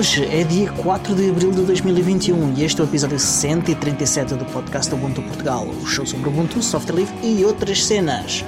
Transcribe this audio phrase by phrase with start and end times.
[0.00, 4.46] Hoje é dia 4 de abril de 2021 e este é o episódio 137 do
[4.46, 8.42] podcast Ubuntu Portugal, o show sobre Ubuntu, software livre e outras cenas.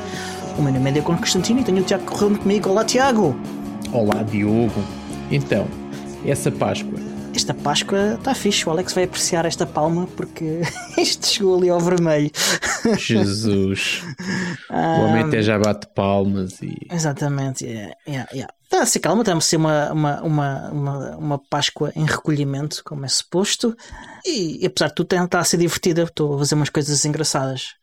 [0.57, 2.71] O meu nome é Diego Constantino e tenho o Tiago Correndo comigo.
[2.71, 3.39] Olá, Tiago!
[3.93, 4.83] Olá, Diogo!
[5.31, 5.69] Então,
[6.25, 6.99] essa Páscoa.
[7.35, 10.63] Esta Páscoa está fixe, o Alex vai apreciar esta palma porque
[10.97, 12.31] isto chegou ali ao vermelho.
[12.97, 14.03] Jesus!
[14.73, 16.75] o homem até já bate palmas e.
[16.91, 18.55] Exatamente, yeah, yeah, yeah.
[18.73, 22.83] Está a ser calma, estamos a ser uma, uma, uma, uma, uma Páscoa em recolhimento,
[22.83, 23.77] como é suposto.
[24.25, 26.05] E, e apesar de tudo, está a ser divertida.
[26.05, 27.75] Estou a fazer umas coisas engraçadas.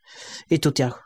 [0.50, 0.98] E tu, Tiago?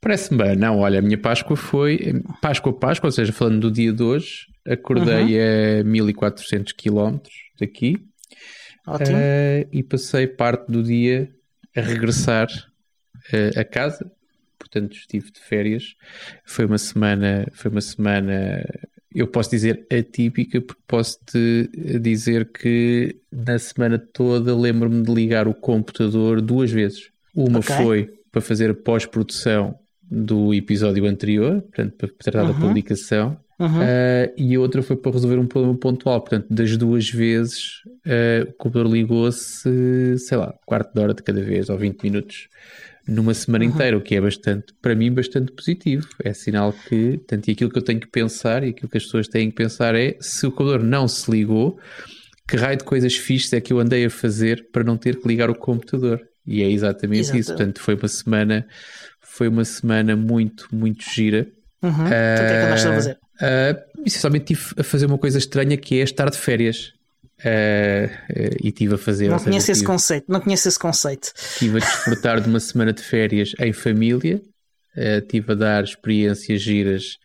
[0.00, 0.56] Parece-me bem.
[0.56, 4.46] Não, olha, a minha Páscoa foi Páscoa Páscoa, ou seja, falando do dia de hoje,
[4.66, 5.80] acordei uhum.
[5.80, 7.18] a 1400 km
[7.60, 8.02] daqui.
[8.86, 9.18] Ótimo.
[9.18, 11.30] Uh, e passei parte do dia
[11.76, 14.10] a regressar uh, a casa.
[14.58, 15.94] Portanto, estive de férias.
[16.42, 18.64] Foi uma semana, foi uma semana
[19.14, 21.70] eu posso dizer atípica, porque posso-te
[22.00, 27.10] dizer que na semana toda lembro-me de ligar o computador duas vezes.
[27.34, 27.76] Uma okay.
[27.76, 32.52] foi para fazer a pós-produção do episódio anterior, portanto, para tratar uhum.
[32.52, 33.80] da publicação, uhum.
[33.80, 36.20] uh, e a outra foi para resolver um problema pontual.
[36.20, 41.42] Portanto, das duas vezes, uh, o computador ligou-se, sei lá, quarto de hora de cada
[41.42, 42.48] vez, ou 20 minutos
[43.06, 43.70] numa semana uhum.
[43.70, 46.08] inteira, o que é bastante, para mim, bastante positivo.
[46.22, 49.28] É sinal que, tanto aquilo que eu tenho que pensar e aquilo que as pessoas
[49.28, 51.78] têm que pensar é se o computador não se ligou,
[52.48, 55.28] que raio de coisas fixas é que eu andei a fazer para não ter que
[55.28, 56.20] ligar o computador.
[56.46, 57.38] E é exatamente Exato.
[57.38, 57.50] isso.
[57.50, 58.66] Portanto, foi uma semana,
[59.20, 61.46] foi uma semana muito, muito gira.
[61.82, 61.90] Uhum.
[61.90, 63.18] Uh, então, o que é que andaste a fazer?
[63.40, 66.92] Uh, essencialmente tive a fazer uma coisa estranha que é estar de férias.
[67.40, 69.28] Uh, uh, e estive a fazer.
[69.28, 71.32] Não conheço esse conceito, não conheço esse conceito.
[71.36, 74.40] Estive a desfrutar de uma semana de férias em família,
[74.96, 77.18] uh, estive a dar experiências giras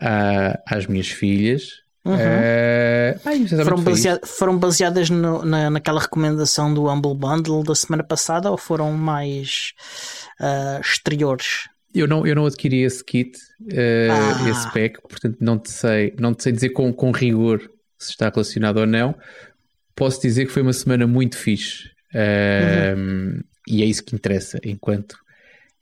[0.00, 1.80] à, às minhas filhas.
[2.04, 2.14] Uhum.
[3.24, 8.50] Ai, foram, baseado, foram, baseadas no, na, naquela recomendação do Humble Bundle da semana passada
[8.50, 9.72] ou foram mais
[10.82, 11.68] exteriores?
[11.94, 13.38] Eu não, eu não adquiri esse kit,
[13.72, 14.48] ah.
[14.48, 17.60] esse pack, portanto não te sei, não te sei dizer com, com rigor
[17.98, 19.14] se está relacionado ou não,
[19.94, 21.90] posso dizer que foi uma semana muito fixe.
[22.14, 23.40] uhum.
[23.68, 25.16] E é isso que interessa enquanto,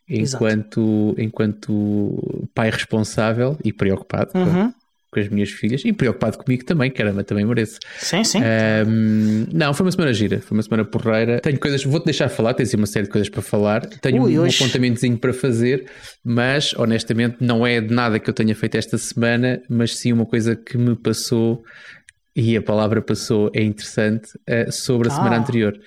[0.08, 4.72] enquanto, enquanto pai responsável e preocupado uhum.
[5.10, 7.78] Com, as minhas filhas e preocupado comigo também, caramba, também mereço.
[7.98, 8.38] Sim, sim.
[8.40, 11.40] Um, não, foi uma semana gira, foi uma semana porreira.
[11.40, 13.86] Tenho coisas, vou-te deixar falar, tens uma série de coisas para falar.
[13.86, 14.62] Tenho Ui, um, hoje...
[14.62, 15.86] apontamentozinho para fazer,
[16.24, 20.26] mas honestamente não é de nada que eu tenha feito esta semana, mas sim uma
[20.26, 21.64] coisa que me passou
[22.34, 25.16] e a palavra passou, é interessante, uh, sobre a ah.
[25.16, 25.78] semana anterior.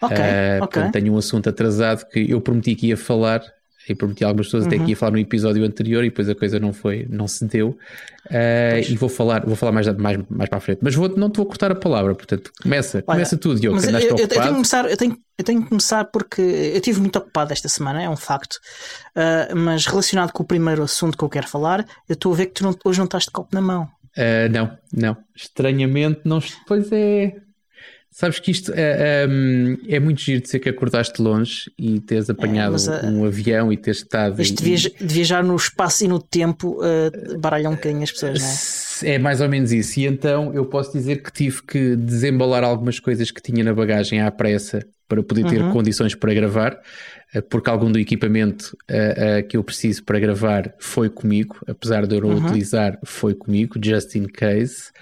[0.00, 0.90] Ok, uh, okay.
[0.90, 3.42] Tenho um assunto atrasado que eu prometi que ia falar
[3.88, 4.68] e prometi a algumas pessoas uhum.
[4.68, 7.44] até que ia falar no episódio anterior e depois a coisa não foi, não se
[7.46, 7.70] deu.
[8.26, 10.78] Uh, e vou falar, vou falar mais, mais, mais para a frente.
[10.82, 13.76] Mas vou, não te vou cortar a palavra, portanto, começa, Olha, começa tudo, Diogo.
[13.76, 16.76] Mas eu, eu, eu, tenho que começar, eu, tenho, eu tenho que começar porque eu
[16.76, 18.54] estive muito ocupado esta semana, é um facto.
[19.16, 22.46] Uh, mas relacionado com o primeiro assunto que eu quero falar, eu estou a ver
[22.46, 23.88] que tu não, hoje não estás de copo na mão.
[24.16, 25.16] Uh, não, não.
[25.34, 26.40] Estranhamente, não.
[26.66, 27.34] Pois é.
[28.12, 32.28] Sabes que isto é, um, é muito giro de ser que acordaste longe e teres
[32.28, 34.40] é, apanhado é, um avião e teres estado.
[34.40, 38.38] Este e, de viajar no espaço e no tempo uh, baralha um bocadinho as pessoas,
[39.02, 39.14] não é?
[39.14, 39.98] É mais ou menos isso.
[39.98, 44.20] E então eu posso dizer que tive que desembalar algumas coisas que tinha na bagagem
[44.20, 45.72] à pressa para poder ter uhum.
[45.72, 46.78] condições para gravar.
[47.32, 52.06] Eh, porque algum do equipamento uh, uh, que eu preciso para gravar foi comigo, apesar
[52.06, 52.44] de eu não uhum.
[52.44, 54.92] utilizar, foi comigo, just in case.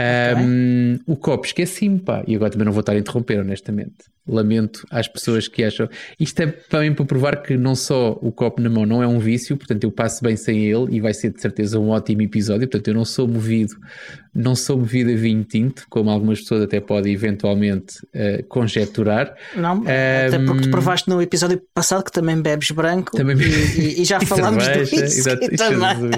[0.00, 1.04] Um, okay.
[1.06, 4.10] O copo esqueci-me, pá, e agora também não vou estar a interromper, honestamente.
[4.26, 5.88] Lamento às pessoas que acham.
[6.18, 9.18] Isto é também para provar que não só o copo na mão não é um
[9.18, 12.68] vício, portanto eu passo bem sem ele e vai ser de certeza um ótimo episódio.
[12.68, 13.74] Portanto, eu não sou movido,
[14.32, 19.34] não sou movido a vinho tinto, como algumas pessoas até podem eventualmente uh, conjecturar.
[19.56, 23.36] Não, um, até porque tu provaste no episódio passado que também bebes branco também...
[23.36, 26.10] E, e, já falámos disso também.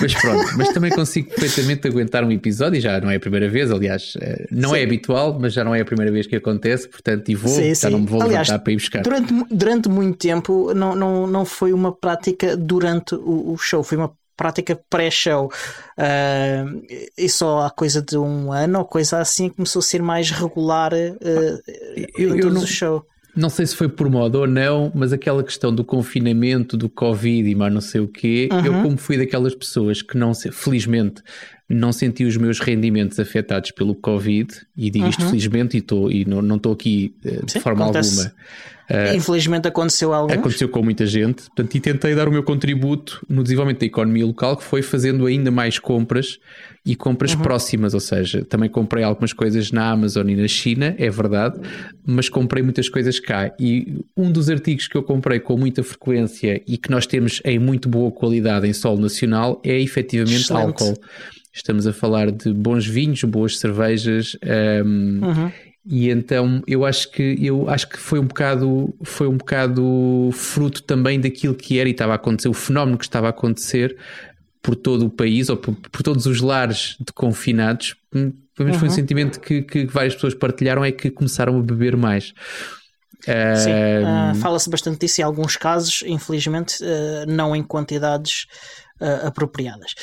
[0.00, 3.48] Mas pronto, mas também consigo perfeitamente aguentar um episódio e já não é a primeira
[3.48, 4.80] vez, aliás, eh, não é sim.
[4.80, 7.68] é habitual, mas já não é a primeira vez que acontece, portanto, e vou, sim,
[7.68, 7.90] já sim.
[7.90, 9.02] não me vou aliás, levantar para ir buscar.
[9.02, 13.98] Durante, durante muito tempo não, não, não foi uma prática durante o, o show, foi
[13.98, 15.52] uma prática pré-show.
[15.98, 16.82] Uh,
[17.16, 20.94] e só há coisa de um ano ou coisa assim começou a ser mais regular
[20.94, 21.60] uh,
[22.16, 23.04] eu, eu não, show.
[23.40, 27.48] Não sei se foi por moda ou não, mas aquela questão do confinamento, do Covid
[27.48, 28.66] e mais não sei o quê, uhum.
[28.66, 31.22] eu como fui daquelas pessoas que não, felizmente,
[31.68, 35.30] não senti os meus rendimentos afetados pelo Covid, e digo isto uhum.
[35.30, 38.20] felizmente e, tô, e não estou aqui uh, de Sim, forma acontece.
[38.20, 38.34] alguma
[39.14, 40.32] Infelizmente aconteceu algo.
[40.32, 41.42] Aconteceu com muita gente.
[41.42, 45.26] Portanto, e tentei dar o meu contributo no desenvolvimento da economia local, que foi fazendo
[45.26, 46.38] ainda mais compras
[46.84, 47.40] e compras uhum.
[47.40, 47.94] próximas.
[47.94, 51.60] Ou seja, também comprei algumas coisas na Amazon e na China, é verdade,
[52.04, 53.54] mas comprei muitas coisas cá.
[53.60, 57.58] E um dos artigos que eu comprei com muita frequência e que nós temos em
[57.58, 60.82] muito boa qualidade em solo nacional é efetivamente Excelente.
[60.82, 61.00] álcool.
[61.52, 64.36] Estamos a falar de bons vinhos, boas cervejas
[64.84, 65.52] um, uhum.
[65.86, 70.82] E então eu acho que eu acho que foi um bocado foi um bocado fruto
[70.82, 73.96] também daquilo que era e estava a acontecer, o fenómeno que estava a acontecer
[74.62, 77.96] por todo o país ou por, por todos os lares de confinados.
[78.14, 78.80] Hum, pelo menos uhum.
[78.80, 78.96] foi um uhum.
[78.96, 82.34] sentimento que, que várias pessoas partilharam é que começaram a beber mais.
[83.24, 88.46] Sim, uh, fala-se bastante disso em alguns casos, infelizmente, uh, não em quantidades
[89.00, 89.94] uh, apropriadas.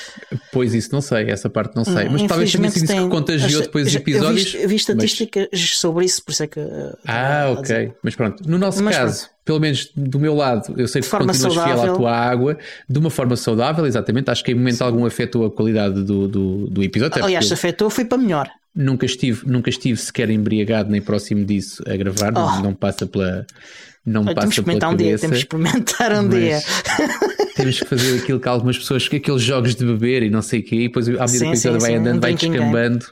[0.52, 3.62] Pois isso não sei, essa parte não sei, mas talvez tenha sido isso que contagiou
[3.62, 4.54] depois os episódios.
[4.56, 5.78] Eu vi, vi estatísticas mas...
[5.78, 6.60] sobre isso, por isso é que.
[7.06, 9.20] ah, ok, mas pronto, no nosso mas, caso.
[9.26, 9.38] Pronto.
[9.48, 11.78] Pelo menos do meu lado, eu sei que continuas saudável.
[11.78, 12.58] fiel à tua água
[12.90, 14.30] de uma forma saudável, exatamente.
[14.30, 17.24] Acho que em momento algum afetou a qualidade do, do, do episódio.
[17.24, 18.50] Aliás, se afetou, foi para melhor.
[18.76, 22.40] Nunca estive, nunca estive sequer embriagado nem próximo disso a gravar, oh.
[22.40, 23.48] não, não passa pela.
[24.08, 26.62] Não Olha, passa temos experimentar um dia, temos que experimentar um dia.
[27.58, 30.64] temos que fazer aquilo que algumas pessoas, aqueles jogos de beber e não sei o
[30.64, 33.06] quê, e depois à medida sim, que a episódio vai andando, vai descambando.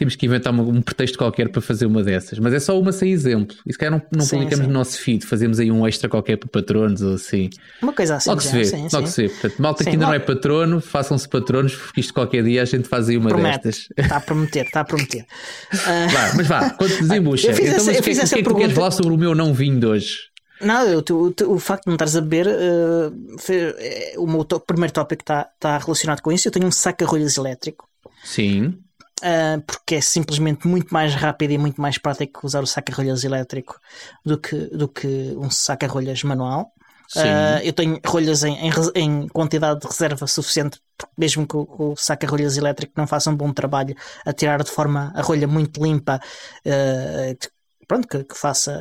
[0.00, 2.38] Temos que inventar um, um, pretexto qualquer para fazer uma dessas.
[2.38, 3.54] Mas é só uma sem exemplo.
[3.66, 4.72] E se calhar não, não sim, publicamos sim.
[4.72, 7.50] no nosso feed, fazemos aí um extra qualquer para patronos ou assim.
[7.82, 8.30] Uma coisa assim.
[8.30, 9.28] Logo se vê, sim, logo se vê.
[9.28, 12.88] Portanto, malta que ainda não é patrono, façam-se patronos, porque isto qualquer dia a gente
[12.88, 13.64] faz aí uma Promete.
[13.64, 13.88] destas.
[13.94, 15.26] Está a prometer, está a prometer.
[15.74, 16.08] Uh...
[16.10, 17.50] Vá, mas vá, quando desembucha.
[17.50, 19.34] então, essa, mas o que, é, que, que, que tu queres falar sobre o meu
[19.34, 20.16] não vinho de hoje?
[20.62, 24.26] Não, eu, tu, tu, o facto de não estares a beber, uh, foi, uh, o
[24.26, 26.48] meu to primeiro tópico está tá relacionado com isso.
[26.48, 27.86] Eu tenho um saca-rolhas elétrico.
[28.24, 28.78] Sim.
[29.22, 33.78] Uh, porque é simplesmente muito mais rápido e muito mais prático usar o saca-rolhas elétrico
[34.24, 36.72] do que, do que um saca-rolhas manual.
[37.16, 40.80] Uh, eu tenho rolhas em, em, em, quantidade de reserva suficiente,
[41.18, 45.12] mesmo que o, o saca-rolhas elétrico não faça um bom trabalho a tirar de forma
[45.14, 46.20] a rolha muito limpa,
[46.64, 47.50] uh,
[47.90, 48.72] pronto, que, que, faça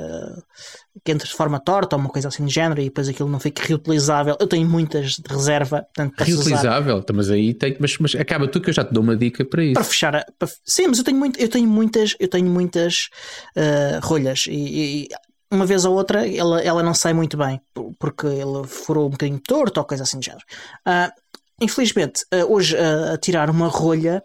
[1.04, 3.40] que entre de forma torta ou uma coisa assim de género e depois aquilo não
[3.40, 4.38] fique reutilizável.
[4.40, 7.02] Eu tenho muitas de reserva, portanto, reutilizável, usar.
[7.02, 9.44] Então, mas aí tem, mas, mas acaba tu que eu já te dou uma dica
[9.44, 9.74] para isso.
[9.74, 13.10] Para fechar, a, para, sim, mas eu tenho, muito, eu tenho muitas, eu tenho muitas
[13.58, 15.08] uh, rolhas e, e
[15.52, 17.60] uma vez ou outra ela, ela não sai muito bem
[17.98, 20.46] porque ele furou um bocadinho torto ou coisa assim de género.
[20.88, 21.12] Uh,
[21.60, 24.24] infelizmente, uh, hoje a tirar uma rolha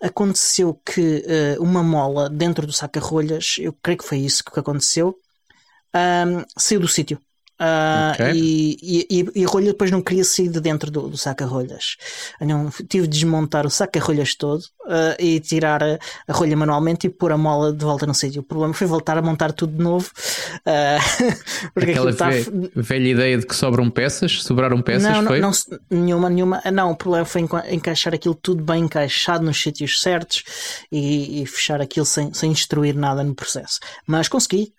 [0.00, 1.24] aconteceu que
[1.58, 5.18] uh, uma mola dentro do saca-rolhas, eu creio que foi isso que aconteceu,
[5.94, 7.20] um, saiu do sítio.
[7.60, 8.32] Uh, okay.
[8.34, 11.98] e, e, e, a rolha depois não queria sair de dentro do, do saca-rolhas.
[12.40, 17.10] Então, tive de desmontar o saca-rolhas todo uh, e tirar a, a, rolha manualmente e
[17.10, 18.40] pôr a mola de volta no sítio.
[18.40, 20.10] O problema foi voltar a montar tudo de novo.
[20.60, 21.34] Uh,
[21.74, 22.30] porque Aquela tá...
[22.74, 25.40] velha ideia de que sobram peças, sobraram peças, não, foi?
[25.40, 26.62] Não, não, nenhuma, nenhuma.
[26.72, 30.44] Não, o problema foi encaixar aquilo tudo bem encaixado nos sítios certos
[30.90, 33.80] e, e fechar aquilo sem, sem destruir nada no processo.
[34.06, 34.72] Mas consegui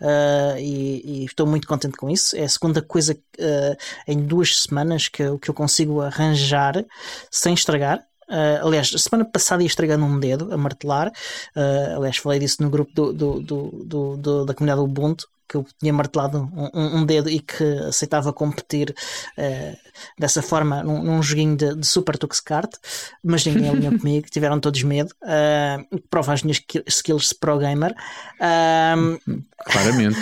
[0.57, 2.35] e, e, estou muito contente com isso.
[2.35, 6.85] É a segunda segunda coisa uh, em duas semanas que, que eu consigo arranjar
[7.29, 7.99] sem estragar.
[8.29, 11.11] Uh, aliás, semana passada ia estragando um dedo a martelar.
[11.55, 15.65] Uh, aliás, falei disso no grupo do, do, do, do da comunidade Ubuntu que eu
[15.77, 18.95] tinha martelado um, um, um, dedo e que aceitava competir
[19.37, 19.77] uh,
[20.17, 22.71] dessa forma num, num joguinho de, de Super Tuxcart,
[23.21, 25.13] mas ninguém alinhou comigo, tiveram todos medo.
[25.21, 27.93] Uh, prova as minhas skills de pro gamer.
[28.39, 30.17] Uh, Claramente.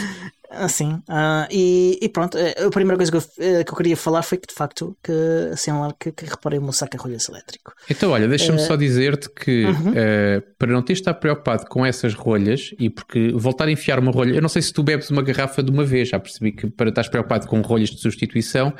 [0.52, 3.96] Assim, uh, e, e, pronto, eh, a primeira coisa que eu, eh, que eu queria
[3.96, 5.12] falar foi que de facto que
[5.54, 7.72] assim lá que, que reparei o meu saca-rolhas elétrico.
[7.88, 11.86] Então, olha, deixa-me uh, só dizer-te que uh, para não ter de estar preocupado com
[11.86, 15.12] essas rolhas e porque voltar a enfiar uma rolha, eu não sei se tu bebes
[15.12, 18.74] uma garrafa de uma vez, já percebi que para estar preocupado com rolhas de substituição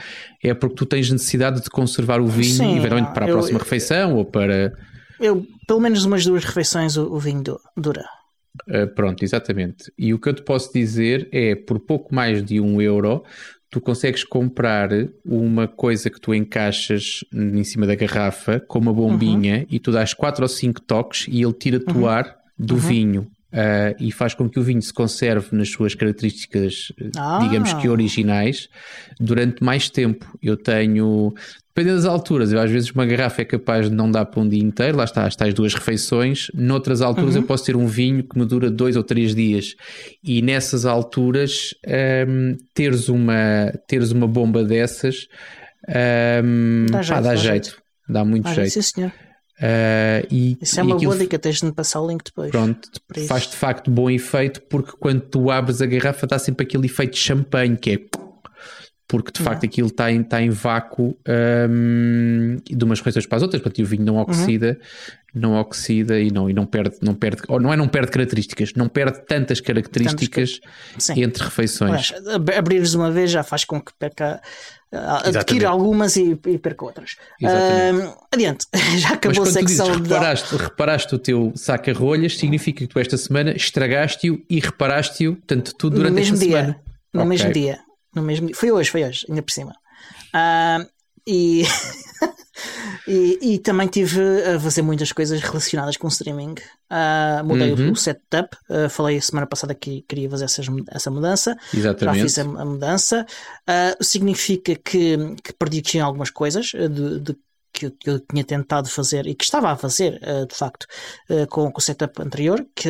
[0.44, 3.60] é porque tu tens necessidade de conservar o vinho, Sim, eventualmente para a eu, próxima
[3.60, 4.74] eu, refeição ou para.
[5.20, 7.44] Eu, pelo menos umas duas refeições o, o vinho
[7.78, 8.06] dura.
[8.68, 9.92] Uh, pronto, exatamente.
[9.98, 13.24] E o que eu te posso dizer é, por pouco mais de um euro,
[13.70, 14.90] tu consegues comprar
[15.24, 19.66] uma coisa que tu encaixas em cima da garrafa com uma bombinha uhum.
[19.70, 22.02] e tu dás quatro ou cinco toques e ele tira-te uhum.
[22.02, 22.80] o ar do uhum.
[22.80, 23.32] vinho.
[23.54, 27.40] uh, e faz com que o vinho se conserve nas suas características, ah.
[27.42, 28.70] digamos que originais,
[29.20, 30.26] durante mais tempo.
[30.42, 31.34] Eu tenho,
[31.80, 34.48] dependendo das alturas, eu às vezes uma garrafa é capaz de não dar para um
[34.48, 36.48] dia inteiro, lá está, está as duas refeições.
[36.54, 37.42] Noutras alturas uhum.
[37.42, 39.76] eu posso ter um vinho que me dura dois ou três dias,
[40.24, 41.74] e nessas alturas
[42.28, 45.28] um, teres, uma, teres uma bomba dessas.
[46.44, 48.72] Um, dá, jeito, pá, dá, dá jeito, jeito, dá muito jeito.
[48.72, 49.14] Sim, senhor.
[49.60, 52.50] Uh, e, Isso é uma boa dica, tens de me passar o link depois.
[52.50, 52.90] Pronto,
[53.28, 57.14] faz de facto bom efeito porque quando tu abres a garrafa dá sempre aquele efeito
[57.14, 57.98] de champanhe que é
[59.10, 61.18] porque de facto aquilo está em, tá em vácuo
[61.68, 65.42] um, de umas coisas para as outras, para ti o vinho não oxida, uhum.
[65.42, 68.74] não oxida e não, e não perde, não perde, ou não é não perde características,
[68.76, 71.24] não perde tantas características que...
[71.24, 72.14] entre refeições.
[72.24, 74.40] Mas, abrires uma vez já faz com que perca
[74.92, 77.14] adquire algumas e, e perca outras.
[77.42, 78.68] Uh, adiante,
[79.00, 80.64] já acabou a secção dizes, reparaste, de...
[80.64, 86.12] reparaste o teu saca-rolhas, significa que tu esta semana estragaste-o e reparaste-o, tanto tu durante
[86.12, 86.82] no mesmo esta dia, semana.
[87.12, 87.30] No okay.
[87.30, 87.89] mesmo dia.
[88.14, 88.56] No mesmo dia.
[88.56, 89.74] Foi hoje, foi hoje, ainda por cima.
[90.34, 90.90] Uh,
[91.28, 91.64] e,
[93.08, 96.56] e, e, também tive a fazer muitas coisas relacionadas com streaming.
[96.90, 97.92] Uh, mudei uhum.
[97.92, 98.56] o setup.
[98.70, 101.56] Uh, falei a semana passada que queria fazer essas, essa mudança.
[101.74, 102.18] Exatamente.
[102.18, 103.26] Já fiz a, a mudança.
[103.70, 107.38] Uh, significa que, que perdi aqui algumas coisas de, de
[107.72, 110.88] que eu, que eu, tinha tentado fazer e que estava a fazer, de facto,
[111.50, 112.90] com, com o setup anterior, que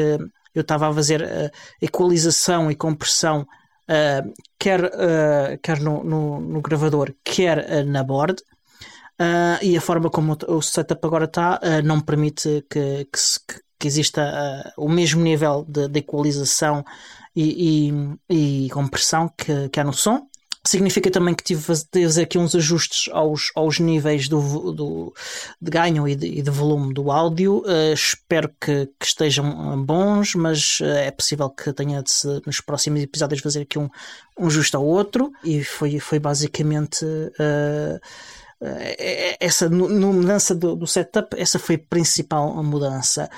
[0.56, 3.46] eu estava a fazer equalização e compressão
[3.90, 8.42] uh, quer, uh, quer no, no, no, gravador, quer uh, na board.
[9.62, 13.20] e a forma como o setup agora está não permite que, que,
[13.78, 16.86] que exista o mesmo nível de, de equalização
[17.36, 17.90] e,
[18.30, 20.26] e, e compressão que, que há no som
[20.66, 25.14] significa também que tive de fazer aqui uns ajustes aos, aos níveis do, do,
[25.62, 27.60] de ganho e de, e de volume do áudio.
[27.60, 32.60] Uh, espero que, que, estejam bons, mas uh, é possível que tenha de se, nos
[32.60, 33.90] próximos episódios fazer aqui um,
[34.38, 35.32] um ajuste ao outro.
[35.44, 37.06] E foi, foi basicamente.
[37.06, 38.00] Uh,
[39.40, 43.30] essa no, no mudança do, do, setup, essa foi a principal mudança.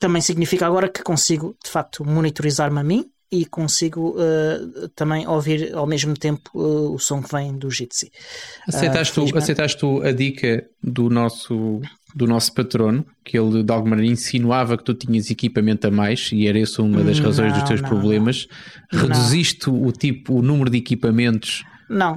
[0.00, 5.74] também significa agora que consigo de facto monitorizar-me a mim e consigo uh, também ouvir
[5.74, 8.10] ao mesmo tempo uh, o som que vem do Jitsi.
[8.66, 11.80] Aceitaste, uh, aceitaste a dica do nosso,
[12.14, 16.30] do nosso patrono, que ele de alguma maneira insinuava que tu tinhas equipamento a mais
[16.32, 18.46] e era essa uma das razões não, dos teus não, problemas.
[18.92, 19.02] Não.
[19.02, 21.64] Reduziste o tipo, o número de equipamentos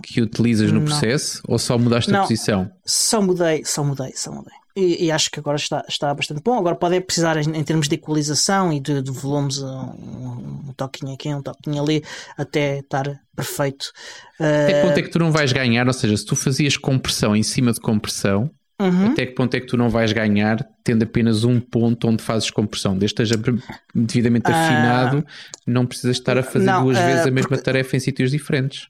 [0.03, 2.71] que utilizas no processo ou só mudaste a posição?
[2.85, 4.61] Só mudei, só mudei, só mudei.
[4.75, 6.57] E, e, acho que agora está, está bastante bom.
[6.57, 11.13] Agora pode precisar, em, em termos de equalização e de, de volumes, um, um, toquinho
[11.13, 12.03] aqui, um toquinho ali,
[12.37, 13.91] até estar perfeito.
[14.39, 15.87] Até que ponto é que tu não vais ganhar?
[15.87, 18.49] Ou seja, se tu fazias compressão em cima de compressão,
[18.79, 19.07] uhum.
[19.07, 22.49] até que ponto é que tu não vais ganhar tendo apenas um ponto onde fazes
[22.49, 22.97] compressão?
[22.97, 23.41] Desde que esteja
[23.93, 24.65] devidamente ah.
[24.65, 25.25] afinado, uh,
[25.67, 28.87] não precisas estar a fazer não, duas uh, vezes a mesma tarefa em sítios diferentes.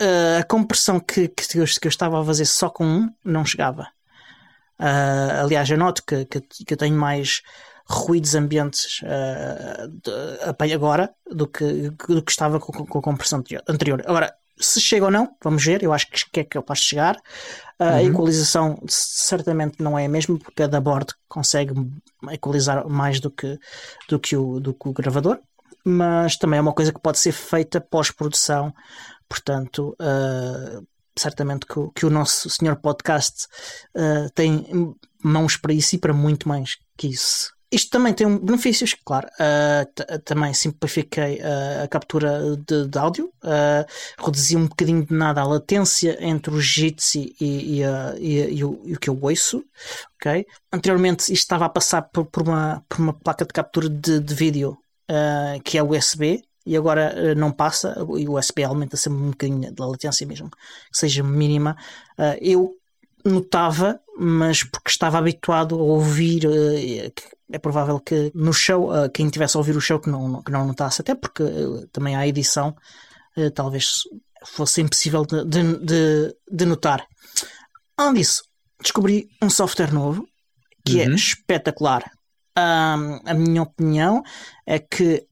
[0.00, 3.44] Uh, a compressão que, que, eu, que eu estava a fazer só com um não
[3.44, 3.88] chegava.
[4.78, 7.42] Uh, aliás, eu noto que, que, que, eu tenho mais
[7.84, 14.02] ruídos ambientes uh, de, agora do que, do que estava com, com a compressão anterior.
[14.06, 15.82] Agora, se chega ou não, vamos ver.
[15.82, 17.16] Eu acho que é capaz de chegar.
[17.80, 17.88] Uh, uhum.
[17.88, 21.74] A equalização certamente não é a mesma, porque a da board consegue
[22.30, 23.58] equalizar mais do que,
[24.08, 25.38] do que, o, do que o gravador,
[25.84, 28.74] mas também é uma coisa que pode ser feita pós-produção.
[29.28, 33.46] Portanto, uh, certamente que, que o nosso senhor podcast
[33.94, 34.66] uh, tem
[35.22, 37.52] mãos para isso e para muito mais que isso.
[37.70, 39.28] Isto também tem benefícios, claro.
[39.34, 43.84] Uh, também simplifiquei uh, a captura de, de áudio, uh,
[44.24, 47.82] reduzi um bocadinho de nada a latência entre o Jitsi e, e,
[48.18, 49.62] e, e, o, e, o, que eu ouço.
[50.16, 50.46] Okay?
[50.72, 54.34] Anteriormente isto estava a passar por, por, uma, por uma placa de captura de, de
[54.34, 54.78] vídeo
[55.64, 59.72] que é USB, e agora uh, não passa, e o USB aumenta sempre um bocadinho
[59.72, 60.58] da latência mesmo, que
[60.98, 61.74] seja mínima.
[62.18, 62.74] Uh, eu
[63.24, 67.12] notava, mas porque estava habituado a ouvir, uh,
[67.50, 70.66] é provável que no show, quem tivesse a ouvir o show que não, que não
[70.66, 71.42] notasse, até porque
[71.90, 72.76] também há edição,
[73.54, 74.02] talvez
[74.44, 77.06] fosse impossível de, de, de, de notar.
[77.96, 78.42] Além disso,
[78.82, 80.28] descobri um software novo
[80.84, 81.12] que é uhum.
[81.12, 82.04] é espetacular.
[82.58, 84.22] Um, a minha opinião
[84.66, 85.26] é que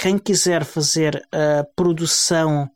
[0.00, 2.70] quem quiser fazer a produção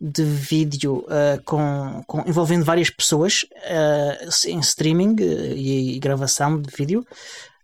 [0.00, 6.60] de vídeo uh, com, com, envolvendo várias pessoas uh, em streaming uh, e, e, gravação
[6.60, 7.06] de vídeo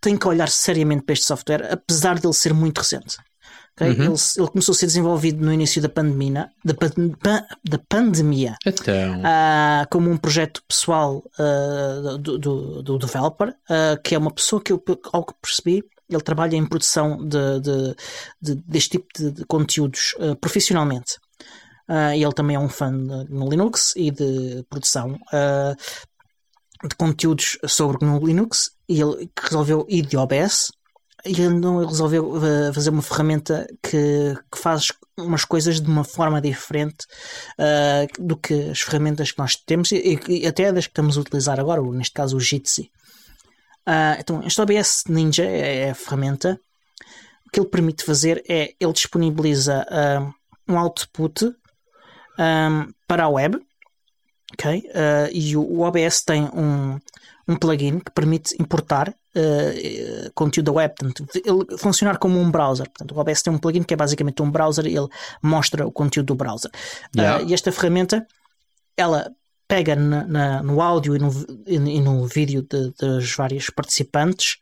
[0.01, 3.19] tem que olhar seriamente para este software, apesar de ele ser muito recente.
[3.73, 3.91] Okay?
[3.91, 4.05] Uhum.
[4.05, 9.21] Ele, ele, começou a ser desenvolvido no início da pandemia, da, pan, da pandemia então.
[9.91, 11.23] como um projeto pessoal
[12.21, 13.55] do, do, do, developer,
[14.03, 17.97] que é uma pessoa que eu, ao que percebi, ele trabalha em produção de, de,
[18.41, 21.17] de deste tipo de, conteúdos uh, profissionalmente.
[21.89, 28.05] Uh, ele também é um fã no Linux e de produção uh, de conteúdos sobre
[28.05, 30.71] no Linux e ele resolveu ir de OBS
[31.25, 32.41] e ele resolveu
[32.73, 34.89] fazer uma ferramenta que, que faz
[35.19, 37.07] umas coisas de uma forma diferente
[38.19, 41.61] do que as ferramentas que nós temos e, e, até das que estamos a utilizar
[41.61, 42.91] agora, neste caso o Jitsi.
[43.89, 46.61] Uh, então, este OBS Ninja é, é a ferramenta.
[47.47, 50.33] O que ele permite fazer é ele disponibiliza uh,
[50.73, 51.53] um output um,
[52.39, 53.59] ah, para a web,
[54.53, 54.79] ok?
[54.79, 57.01] Uh, e o, o, OBS tem um,
[57.49, 62.87] um plugin que permite importar uh, conteúdo da web, portanto, ele funcionar como um browser.
[62.87, 65.09] Portanto, o OBS tem um plugin que é basicamente um browser e ele
[65.43, 66.71] mostra o conteúdo do browser.
[67.17, 67.45] Yeah.
[67.45, 68.25] Uh, e esta ferramenta,
[68.97, 69.29] ela
[69.71, 71.31] pega na, na, no áudio e no,
[71.65, 74.57] e no vídeo de, das várias participantes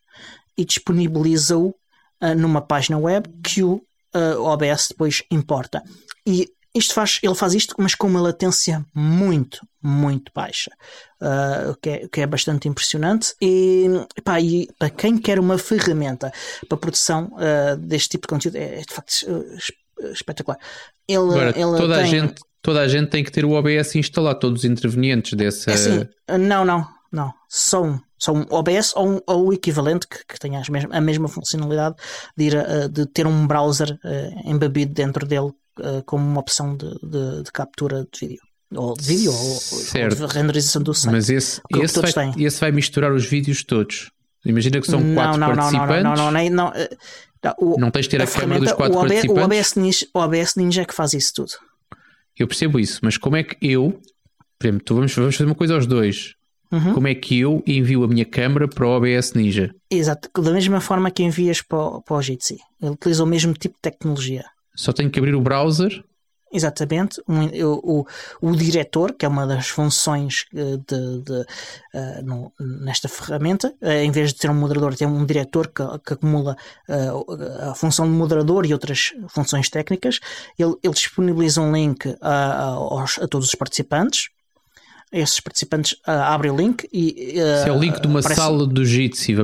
[0.54, 3.76] e disponibiliza-o uh, numa página web que o
[4.14, 5.82] uh, OBS depois importa.
[6.26, 10.70] E isto faz, ele faz isto, mas com uma latência muito, muito baixa,
[11.22, 13.34] uh, o, que é, que é bastante impressionante.
[13.40, 13.86] E,
[14.22, 16.30] pá, e para quem quer uma ferramenta
[16.68, 19.26] para produção uh, deste tipo de conteúdo, é, é de facto
[20.12, 20.58] espetacular.
[21.08, 22.02] Ele, Agora, ele toda, tem...
[22.02, 25.70] a gente, toda a gente tem que ter o OBS instalado, todos os intervenientes dessa.
[25.70, 27.32] É assim, não, não, não.
[27.48, 27.98] Só um.
[28.18, 30.60] Só um OBS ou, um, ou o equivalente que, que tenha
[30.90, 31.94] a mesma funcionalidade
[32.36, 36.76] de, ir, uh, de ter um browser uh, embebido dentro dele uh, como uma opção
[36.76, 38.42] de, de, de, captura de vídeo.
[38.74, 40.20] Ou de vídeo certo.
[40.20, 41.12] ou, de renderização do site.
[41.12, 44.10] Mas esse, esse, vai, esse vai misturar os vídeos todos.
[44.44, 46.02] Imagina que são não, quatro não, participantes.
[46.02, 48.72] Não, não, não, não, não, não, o, não tens de ter a, a câmera dos
[48.72, 49.42] quatro o OBS, participantes.
[49.42, 51.52] O OBS, Ninja, o OBS Ninja é que faz isso tudo.
[52.38, 54.00] Eu percebo isso, mas como é que eu,
[54.58, 56.34] por exemplo, tu vamos, vamos fazer uma coisa aos dois.
[56.70, 56.92] Uhum.
[56.92, 59.74] Como é que eu envio a minha câmera para o OBS Ninja?
[59.90, 62.58] Exato, da mesma forma que envias para, o, para o Jitsi.
[62.80, 64.44] Ele utiliza o mesmo tipo de tecnologia.
[64.74, 66.04] Só tenho que abrir o browser
[66.50, 68.06] Exatamente, um, o, o,
[68.40, 73.88] o, diretor, que é uma das funções eh, de, de uh, no, nesta ferramenta, uh,
[73.90, 76.56] em vez de ter um moderador, tem um diretor que, que acumula
[76.88, 80.20] uh, a função de moderador e outras funções técnicas.
[80.58, 84.30] Ele, ele disponibiliza um link a, aos, a todos os participantes.
[85.12, 87.34] Esses participantes abrem o link e.
[87.34, 88.40] Isso é o link de uma aparece...
[88.40, 89.34] sala do Jitsi,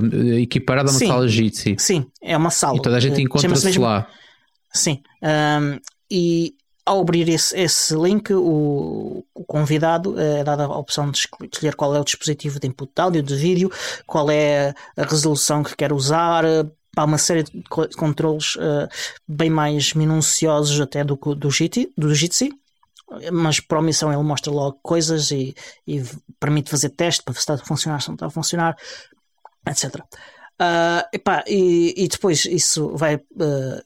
[0.41, 1.77] equiparada a uma sim, sala Jitsi.
[1.79, 2.77] Sim, é uma sala.
[2.77, 4.07] E toda a gente encontra-se lá.
[4.75, 5.01] Sim.
[5.23, 6.55] Um, e
[6.87, 11.95] ao abrir esse, esse link, o, o, convidado é dada a opção de escolher qual
[11.95, 13.71] é o dispositivo de input de áudio, de vídeo,
[14.07, 16.45] qual é a resolução que quer usar,
[16.97, 17.63] há uma série de
[17.97, 18.89] controles uh,
[19.27, 22.51] bem mais minuciosos até do, do, Jitsi, do Jitsi,
[23.33, 25.55] mas por omissão ele mostra logo coisas e,
[25.87, 26.03] e
[26.39, 28.77] permite fazer teste para ver se está a funcionar, se não está a funcionar,
[29.67, 29.97] etc.
[30.61, 33.83] Uh, epá, e, e, depois isso vai uh,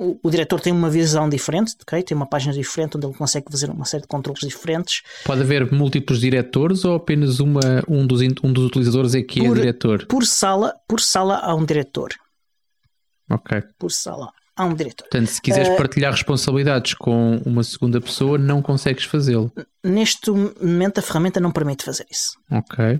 [0.00, 2.02] o, o, diretor tem uma visão diferente, okay?
[2.02, 5.02] tem uma página diferente onde ele consegue fazer uma série de controles diferentes.
[5.26, 9.46] Pode haver múltiplos diretores ou apenas uma, um, dos, um dos utilizadores é que é
[9.46, 10.06] por, é diretor?
[10.06, 12.14] Por sala, por sala há um diretor.
[13.30, 13.62] Ok.
[13.78, 15.04] Por sala há um diretor.
[15.04, 19.52] Portanto, se quiseres uh, partilhar responsabilidades com uma segunda pessoa, não consegues fazê-lo.
[19.84, 22.38] Neste momento a ferramenta não permite fazer isso.
[22.50, 22.94] Ok.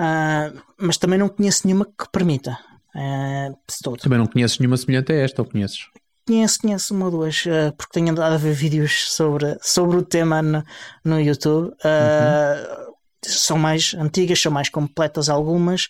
[0.00, 2.58] Uh, mas também não conheço nenhuma que permita.
[2.92, 5.86] Uh, também não conheces nenhuma semelhante a esta, ou conheces?
[6.28, 10.02] Conheço, conheço uma ou duas, uh, porque tenho andado a ver vídeos sobre, sobre o
[10.02, 10.62] tema no,
[11.02, 11.68] no YouTube.
[11.68, 12.92] Uh, uhum.
[13.24, 15.88] São mais antigas, são mais completas algumas,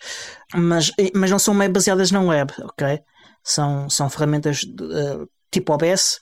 [0.55, 3.01] mas, mas não são meio baseadas na web, ok?
[3.43, 6.21] São, são ferramentas uh, tipo OBS,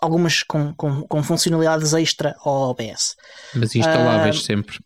[0.00, 3.16] algumas com, com, com funcionalidades extra ao OBS.
[3.54, 4.78] Mas instaláveis sempre.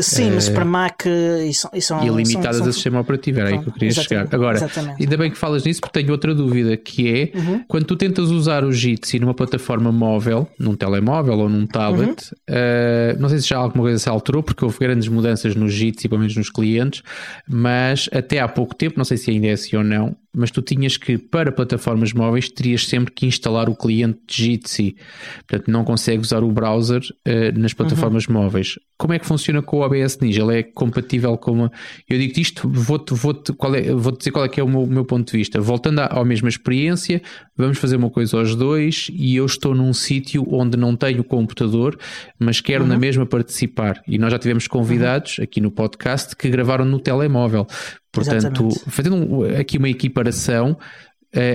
[0.00, 3.50] Sim, mas para Mac e, são, e, são, e limitadas são, a sistema operativo, era
[3.50, 4.28] aí que eu queria chegar.
[4.32, 5.02] Agora, exatamente.
[5.02, 7.64] ainda bem que falas nisso, porque tenho outra dúvida, que é uhum.
[7.68, 12.54] quando tu tentas usar o Jitsi numa plataforma móvel, num telemóvel ou num tablet, uhum.
[12.54, 16.08] uh, não sei se já alguma coisa se alterou, porque houve grandes mudanças no Jitsi,
[16.08, 17.02] pelo menos nos clientes,
[17.46, 20.62] mas até há pouco tempo, não sei se ainda é assim ou não, mas tu
[20.62, 24.96] tinhas que, para plataformas móveis, terias sempre que instalar o cliente Jitsi.
[25.46, 28.34] Portanto, não consegues usar o browser uh, nas plataformas uhum.
[28.34, 28.78] móveis.
[28.96, 30.42] Como é que funciona com o OBS Ninja?
[30.42, 31.72] Ele é compatível com uma...
[32.08, 33.32] Eu digo isto, vou-te vou
[33.74, 35.60] é, vou dizer qual é que é o meu, meu ponto de vista.
[35.60, 37.22] Voltando à, à, mesma experiência,
[37.56, 41.98] vamos fazer uma coisa aos dois e eu estou num sítio onde não tenho computador,
[42.38, 42.90] mas quero uhum.
[42.90, 44.02] na mesma participar.
[44.06, 45.44] E nós já tivemos convidados uhum.
[45.44, 47.66] aqui no podcast que gravaram no telemóvel.
[48.12, 48.90] Portanto, Exatamente.
[48.90, 50.76] fazendo aqui uma equiparação,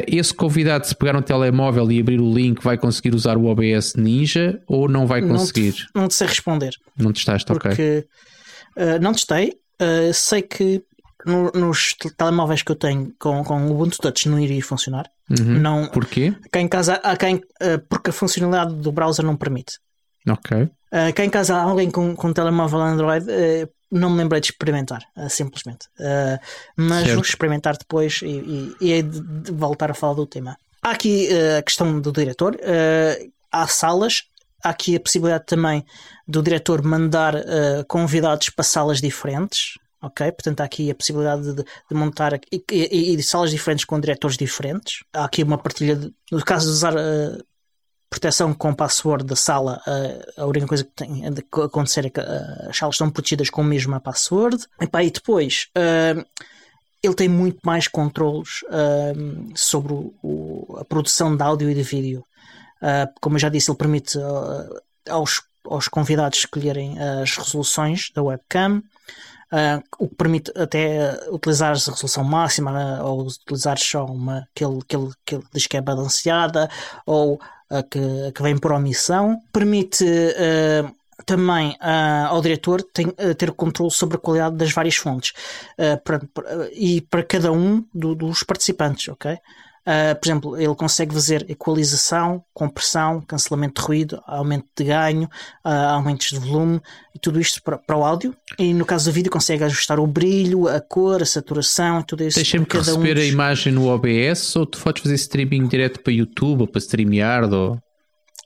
[0.07, 3.93] esse convidado, se pegar um telemóvel e abrir o link, vai conseguir usar o OBS
[3.95, 5.67] Ninja ou não vai conseguir?
[5.67, 6.73] Não te, não te sei responder.
[6.97, 7.99] Não testaste, porque, ok.
[8.75, 9.53] Uh, não testei.
[9.81, 10.83] Uh, sei que
[11.25, 15.05] no- nos te- telemóveis que eu tenho com, com o Ubuntu Touch não iria funcionar.
[15.29, 15.59] Uhum.
[15.59, 16.33] Não, Porquê?
[16.51, 19.73] cá em casa há quem, eh, porque a funcionalidade do browser não permite.
[20.27, 20.57] Ok.
[20.63, 24.41] Uh, cá em casa há alguém com, com um telemóvel Android, uh, não me lembrei
[24.41, 25.88] de experimentar, uh, simplesmente.
[26.00, 26.39] Uh,
[26.76, 27.13] mas Certo.
[27.15, 30.58] vou experimentar depois e, e, e de, de voltar a falar do tema.
[30.82, 34.23] Há aqui uh, a questão do diretor, uh, há salas,
[34.63, 35.86] há aqui a possibilidade também
[36.28, 37.34] do diretor mandar
[37.88, 39.76] convidados para salas diferentes.
[40.00, 44.38] Ok, portanto há aqui a possibilidade de, de montar e, e- salas diferentes com diretores
[44.38, 45.04] diferentes.
[45.12, 46.93] Há aqui uma partilha, de, no caso de usar
[48.10, 49.82] proteção com password da sala,
[50.38, 53.65] a única coisa que tem de acontecer é que as salas estão protegidas com a
[53.65, 54.65] mesma password.
[54.82, 56.15] Epá, e depois eh,
[57.04, 59.13] ele tem muito mais controlos eh,
[59.56, 62.24] sobre o- o- a produção de áudio e de vídeo.
[62.82, 68.24] Eh, como eu já disse, ele permite eh, aos, aos convidados escolherem as resoluções da
[68.24, 68.82] webcam.
[69.52, 74.63] eh, o que permite até utilizar a resolução máxima eh, ou utilizar só uma que
[74.65, 76.70] ele, que, ele, que ele diz que é balanceada
[77.06, 77.39] ou
[77.89, 79.41] que, que vem por omissão.
[79.51, 80.84] Permite eh,
[81.25, 85.34] também ah, ao diretor tem, eh, ter controle sobre a qualidade das várias fontes
[85.77, 89.38] eh, para- para- e para cada um do- dos participantes, ok?
[89.89, 95.30] Ah, por exemplo, ele consegue fazer equalização, compressão, cancelamento de ruído, aumento de ganho,
[95.63, 96.82] ah, aumentos de volume
[97.15, 98.36] e tudo isto para, para o áudio.
[98.60, 102.23] E no caso do vídeo, consegue ajustar o brilho, a cor, a saturação e tudo
[102.26, 102.43] isso.
[102.43, 105.67] Que para cada um receber a dos- imagem no OBS ou tu podes fazer streaming
[105.67, 107.80] direto para YouTube ou para StreamYard ou...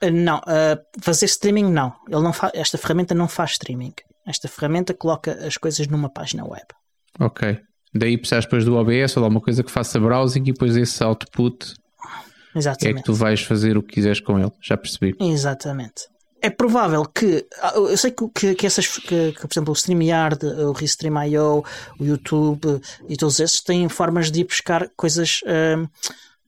[0.03, 1.91] Uh, Não, uh, fazer streaming não.
[2.07, 3.93] Ele não fa- esta ferramenta não faz streaming.
[4.27, 6.65] Esta ferramenta coloca as coisas numa página web.
[7.19, 7.59] Ok.
[7.93, 11.03] Daí precisas depois do OBS ou de alguma coisa que faça browsing e depois esse
[11.03, 11.73] output
[12.55, 12.97] é Exatamente.
[12.97, 14.51] que tu vais fazer o que quiseres com ele.
[14.61, 15.15] Já percebi.
[15.19, 16.09] Exatamente.
[16.41, 17.45] É provável que.
[17.61, 18.87] ah, Eu sei que, que, que essas.
[18.87, 21.63] Que, que, por exemplo, o StreamYard, o Restream.io,
[21.99, 25.87] o YouTube e todos esses têm formas de ir buscar coisas ah,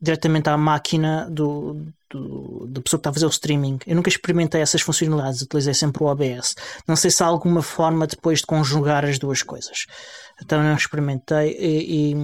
[0.01, 3.79] diretamente à máquina do, do, da pessoa que está a fazer o streaming.
[3.88, 6.56] Eu nunca experimentei essas funcionalidades, utilizei sempre o OBS.
[6.88, 9.86] Não sei se há alguma forma depois de conjugar as duas coisas.
[10.41, 12.15] Então não experimentei e, e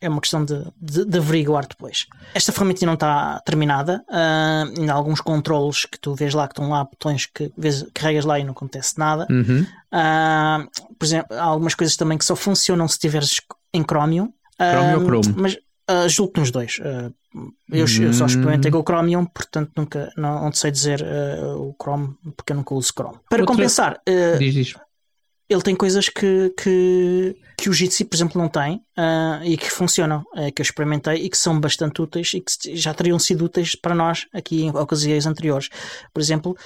[0.00, 2.06] é uma questão de, de, de averiguar depois.
[2.34, 6.52] Esta ferramenta não está terminada, ah, ainda há alguns controles que tu vês lá que
[6.52, 9.26] estão lá, botões que vês, carregas lá e não acontece nada.
[9.30, 9.66] Uhum.
[9.90, 10.66] Ah,
[10.98, 13.40] por exemplo, há algumas coisas também que só funcionam se estiveres
[13.72, 14.32] em Chromium.
[14.60, 15.34] Chromium Ah, ou Chrome?
[15.36, 15.58] Mas
[15.88, 16.78] ah, julgo que nos dois.
[16.82, 17.10] Ah,
[17.70, 18.26] eu, eu só Hum.
[18.28, 22.56] experimentei com o Chromium, portanto nunca não, não sei dizer ah, o Chrome, porque eu
[22.56, 23.18] nunca uso Chrome.
[23.28, 24.74] Para Outra- compensar, ah, Diz, diz.
[25.48, 29.70] Ele tem coisas que, que, que o Jitsi, por exemplo, não tem ah, e que
[29.70, 33.44] funcionam, eh, que eu experimentei e que são bastante úteis e que já teriam sido
[33.44, 35.68] úteis para nós aqui em ocasiões anteriores.
[36.12, 36.56] Por exemplo,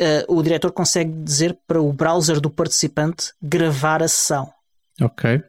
[0.00, 4.50] ah, o diretor consegue dizer para o browser do participante gravar a sessão.
[5.00, 5.42] Ok.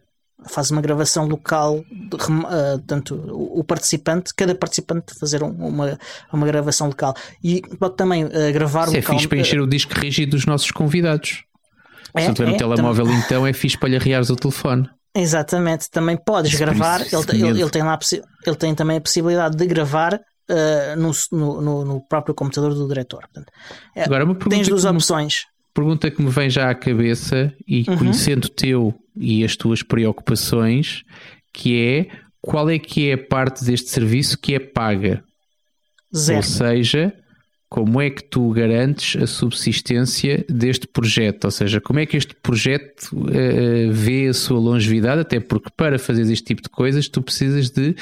[0.48, 5.98] Faz uma gravação local, de ah, tanto o o participante, cada participante fazer um- uma,
[6.32, 7.16] uma gravação local.
[7.42, 9.14] E pode também gravar Isso é local.
[9.16, 11.42] fixe para encher o disco rígido dos nossos convidados.
[12.14, 14.88] É, Se não tiver é, um telemóvel, então é fixe para lhe arriares o telefone.
[15.14, 17.00] Exatamente, também podes Isso, gravar.
[17.00, 17.98] Ele, ele- ele tem lá,
[18.46, 23.20] ele tem também a possibilidade de gravar ah, no, no- no- próprio computador do diretor.
[23.22, 23.50] Portanto,
[23.94, 25.44] é, Agora, uma pergunta, tens duas me, opções.
[25.74, 27.96] pergunta que me vem já à cabeça e Uhum.
[27.98, 31.02] conhecendo o teu e as tuas preocupações,
[31.52, 32.06] que é
[32.40, 35.24] qual é que é a parte deste serviço que é paga?
[36.14, 36.36] Zero.
[36.36, 37.12] Ou seja,
[37.68, 41.46] como é que tu garantes a subsistência deste projeto?
[41.46, 45.22] Ou seja, como é que este projeto eh, vê a sua longevidade?
[45.22, 47.94] Até porque para fazer este tipo de coisas tu precisas de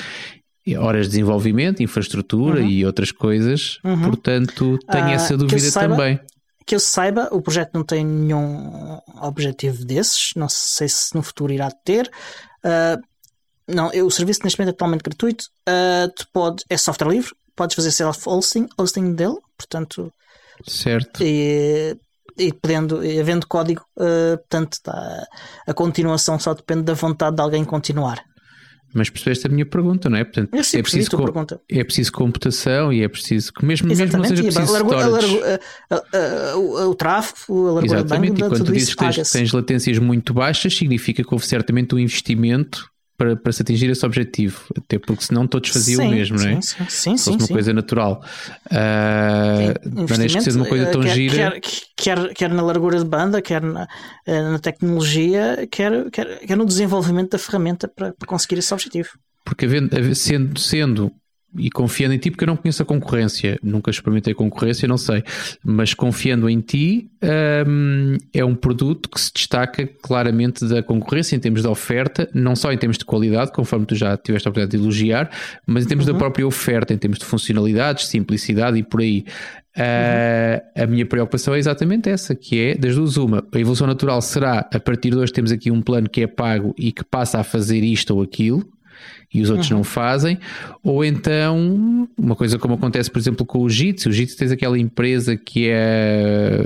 [0.79, 2.69] horas de desenvolvimento, infraestrutura Uhum.
[2.69, 3.79] e outras coisas.
[3.85, 4.03] Uhum.
[4.03, 6.21] Portanto, tenho Ah, essa que dúvida saiba, também.
[6.67, 10.31] Que eu saiba, o projeto não tem nenhum objetivo desses.
[10.37, 12.11] Não sei se no futuro irá ter.
[12.63, 12.99] Ah,
[13.69, 15.45] não, o serviço neste momento é totalmente gratuito.
[15.67, 17.31] Ah, tu pode, é software livre.
[17.57, 19.37] Podes fazer self-hosting hosting dele.
[19.57, 20.13] Portanto,
[20.67, 21.23] Certo.
[21.23, 21.97] e,
[22.39, 25.25] e podendo, e havendo código, eh, portanto, tá-
[25.67, 28.23] a continuação só depende da vontade de alguém continuar.
[28.97, 30.23] Mas percebeste a minha pergunta, não é?
[30.23, 31.11] Portanto, Eu sim é, preciso
[31.69, 35.07] é preciso computação e é preciso que mesmo, mesmo Exatamente, seja e a preciso largura-
[35.09, 35.95] largura- a-
[36.53, 39.53] a- o, tráfego, a largura de Exatamente, e banda, quando tu dizes que tens, tens
[39.53, 42.89] latências muito baixas, significa que houve certamente um investimento
[43.25, 44.63] para, para se atingir esse objetivo.
[44.77, 46.61] Até porque senão todos faziam sim, o mesmo, não é?
[46.61, 47.17] Sim, sim, sim.
[47.17, 47.53] Se fosse sim, uma sim.
[47.53, 48.23] coisa natural.
[48.71, 49.75] Ah,
[50.11, 51.51] maneiras que seja uma coisa eh, tão quer, gira.
[51.53, 51.61] Quer,
[51.97, 53.89] quer, quer na largura de banda, quer na,
[54.27, 59.11] eh, na tecnologia, quer, quer, quer no desenvolvimento da ferramenta para, para conseguir esse objetivo.
[59.45, 61.13] Porque havendo- have- sendo, sendo
[61.57, 65.23] e confiando em ti, porque eu não conheço a concorrência, nunca experimentei concorrência, não sei,
[65.63, 67.11] mas confiando em ti,
[67.67, 72.57] um, é um produto que se destaca claramente da concorrência em termos de oferta, não
[72.57, 75.31] só em termos de qualidade, conforme tu já tiveste a oportunidade de elogiar,
[75.67, 76.13] mas em termos uhum.
[76.13, 79.25] da própria oferta, em termos de funcionalidades, simplicidade e por aí.
[79.77, 83.45] Uh, a minha preocupação é exatamente essa, que é das duas uma.
[83.53, 86.73] A evolução natural será, a partir de hoje temos aqui um plano que é pago
[86.79, 88.65] e que passa a fazer isto ou aquilo,
[89.33, 89.79] e os outros uhum.
[89.79, 90.39] não fazem,
[90.83, 94.09] ou então uma coisa como acontece, por exemplo, com o Jitsi.
[94.09, 96.63] O Jitsi tens aquela empresa que é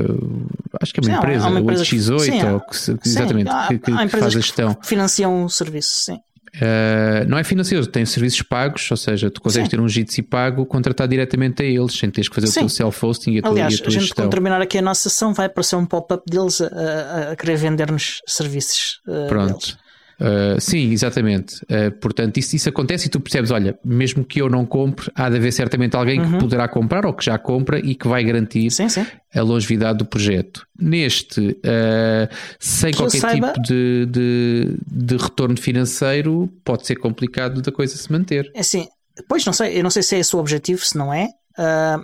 [0.80, 3.50] acho que é uma sim, empresa, uma empresa o X8, sim, ou que, sim, exatamente,
[3.68, 4.74] que, que, que faz a gestão.
[4.74, 6.18] Que financiam um serviço, sim.
[6.56, 9.76] Uh, não é financeiro, tem serviços pagos, ou seja, tu consegues Sim.
[9.76, 12.60] ter um Jitsi pago, contratar diretamente a eles, sem teres que fazer Sim.
[12.60, 14.24] o teu self-hosting e a tua, Aliás, e a tua a gente, gestão.
[14.24, 17.56] quando terminar aqui a nossa sessão, vai aparecer um pop-up deles a, a, a, querer
[17.56, 19.00] vender-nos serviços.
[19.06, 19.58] Uh, Pronto.
[19.58, 19.87] Deles.
[20.20, 21.62] Uh, sim, exatamente.
[21.64, 25.30] Uh, portanto, isso, isso acontece e tu percebes: olha, mesmo que eu não compre, há
[25.30, 26.32] de haver certamente alguém uhum.
[26.32, 29.06] que poderá comprar ou que já compra e que vai garantir sim, sim.
[29.32, 30.66] a longevidade do projeto.
[30.78, 33.52] Neste, uh, sem que qualquer saiba...
[33.52, 38.50] tipo de, de, de, retorno financeiro, pode ser complicado da coisa se manter.
[38.54, 38.88] É assim,
[39.28, 41.28] pois não sei, eu não sei se é esse o objetivo, se não é.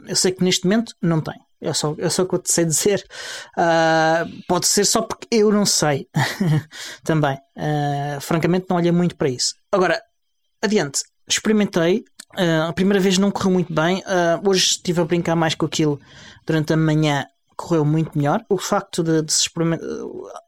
[0.06, 1.43] eu sei que neste momento não tem.
[1.64, 3.04] É só, é só o que eu te sei dizer.
[3.56, 6.08] Uh, pode ser só porque eu não sei
[7.02, 7.38] também.
[7.56, 9.54] Uh, francamente, não olhei muito para isso.
[9.72, 10.00] Agora,
[10.62, 11.02] adiante.
[11.26, 12.04] Experimentei.
[12.36, 14.02] Uh, a primeira vez não correu muito bem.
[14.44, 16.00] hoje estive a brincar mais com aquilo
[16.46, 17.26] durante a manhã.
[17.56, 18.44] Correu muito melhor.
[18.48, 19.32] O facto de, de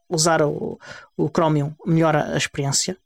[0.09, 0.77] usar o,
[1.15, 2.97] o Chromium melhora a experiência,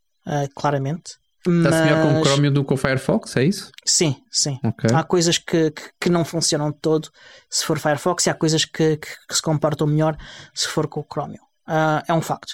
[0.56, 1.21] claramente.
[1.48, 3.72] Está-se melhor com o Chromium do que o Firefox, é isso?
[3.84, 4.60] Sim, sim.
[4.64, 4.96] Okay.
[4.96, 7.10] Há coisas que, que, que, não funcionam de todo
[7.50, 10.16] se for Firefox e há coisas que, que, que se comportam melhor
[10.54, 11.42] se for com o Chromium.
[11.68, 12.54] Uh, é um facto.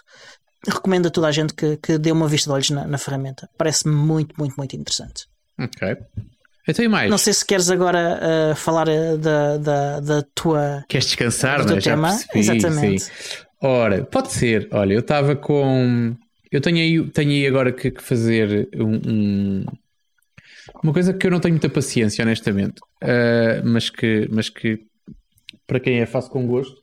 [0.66, 3.50] Recomendo a toda a gente que, que dê uma vista de olhos na, na ferramenta.
[3.58, 5.26] Parece-me muito, muito, muito interessante.
[5.60, 5.98] Ok.
[6.66, 7.10] Eu tenho mais.
[7.10, 8.20] Não sei se queres agora
[8.52, 10.84] uh, falar ah, da, da, da tua.
[10.88, 11.82] Queres descansar, do né?
[11.82, 12.10] tema?
[12.10, 13.04] Percebi, Exatamente.
[13.04, 13.12] Sim.
[13.62, 14.68] Ora, pode ser.
[14.72, 16.16] Olha, eu estava com
[16.52, 19.66] eu tenho aí, tenho aí agora que, que fazer um, um,
[20.84, 24.80] uma coisa que eu não tenho muita paciência, honestamente, uh, mas, que, mas que
[25.66, 26.78] para quem é faço com gosto,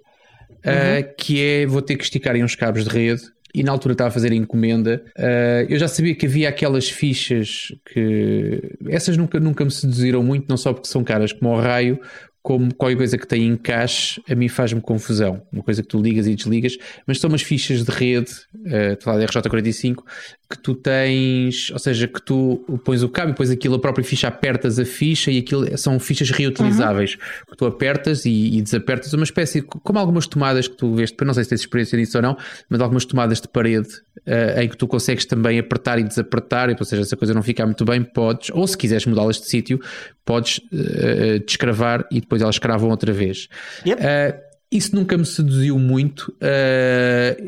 [0.51, 3.23] uh, que é vou ter que esticar uns cabos de rede.
[3.57, 5.05] E na altura estava a fazer a encomenda.
[5.17, 8.77] Uh, eu já sabia que havia aquelas fichas que.
[8.89, 12.01] Essas nunca, nunca me seduziram muito, não só porque são caras como o raio,
[12.45, 15.41] como qualquer coisa que tem encaixe, a mim faz-me confusão.
[15.51, 16.77] Uma coisa que tu ligas e desligas,
[17.07, 20.03] mas são umas fichas de rede, uh, falar da RJ45,
[20.51, 24.05] que tu tens, ou seja, que tu pões o cabo e depois aquilo, a própria
[24.05, 27.51] ficha apertas a ficha e aquilo são fichas reutilizáveis, uhum.
[27.51, 31.33] que tu apertas e, e, desapertas, uma espécie, como algumas tomadas que tu vês, não
[31.33, 32.37] sei se tens experiência nisso ou não,
[32.69, 33.89] mas algumas tomadas de parede
[34.27, 37.43] uh, em que tu consegues também apertar e desapertar, ou seja, se a coisa não
[37.43, 39.81] ficar muito bem, podes, ou se quiseres mudá-las de sítio,
[40.25, 43.49] podes uh, descravar e depois elas cravam outra vez.
[43.87, 44.03] Yep.
[44.03, 47.43] Uh, isso nunca me seduziu muito uh,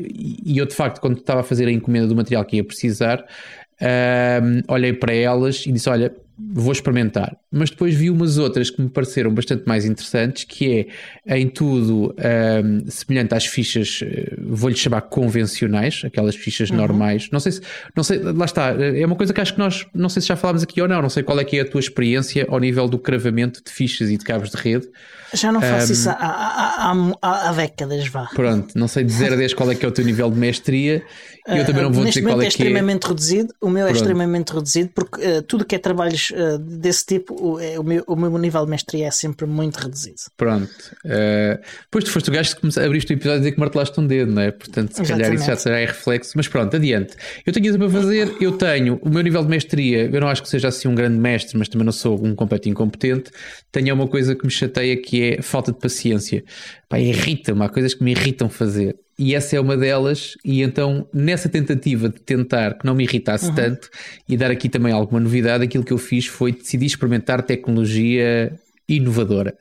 [0.45, 3.19] e eu de facto quando estava a fazer a encomenda do material que ia precisar
[3.19, 7.35] uh, olhei para elas e disse olha vou experimentar.
[7.51, 10.87] Mas depois vi umas outras que me pareceram bastante mais interessantes, que
[11.25, 16.77] é em tudo um, semelhante às fichas, eh, vou-lhe chamar convencionais, aquelas fichas uhum.
[16.77, 17.29] normais.
[17.31, 17.61] Não sei se,
[17.95, 20.35] não sei, lá está, é uma coisa que acho que nós, não sei se já
[20.35, 22.87] falámos aqui ou não, não sei qual é que é a tua experiência ao nível
[22.87, 24.87] do cravamento de fichas e de cabos de rede.
[25.33, 28.29] Já não faço um, isso há, há, há, há, décadas, vá.
[28.33, 31.03] Pronto, não sei dizer a 10 qual é que é o teu nível de mestria
[31.47, 32.47] eu também não vou dizer qual é, é que é.
[32.49, 33.97] extremamente reduzido, o meu é Pronto.
[33.97, 38.03] extremamente reduzido porque uh, tudo que é trabalhos uh, desse tipo, o, é, o, meu,
[38.07, 40.17] o meu nível de mestria é sempre muito reduzido.
[40.35, 40.71] Pronto.
[41.05, 41.59] Uh,
[41.89, 44.31] pois tu foste o gajo que abriste o episódio a dizer que martelaste um dedo,
[44.31, 44.51] não é?
[44.51, 45.23] Portanto, se Exatamente.
[45.23, 46.33] calhar isso já será reflexo.
[46.35, 47.15] Mas pronto, adiante.
[47.45, 50.41] Eu tenho isso para fazer, eu tenho o meu nível de mestria, eu não acho
[50.41, 53.31] que seja assim um grande mestre, mas também não sou um completo incompetente.
[53.71, 56.43] Tenho uma coisa que me chateia que é falta de paciência.
[56.89, 60.37] Pá, irrita-me, há coisas que me irritam fazer e essa é uma delas.
[60.45, 63.55] E então, nessa tentativa de tentar que não me irritasse uhum.
[63.55, 63.89] tanto
[64.27, 68.53] e dar aqui também alguma novidade, aquilo que eu fiz foi decidir experimentar tecnologia
[68.87, 69.57] inovadora.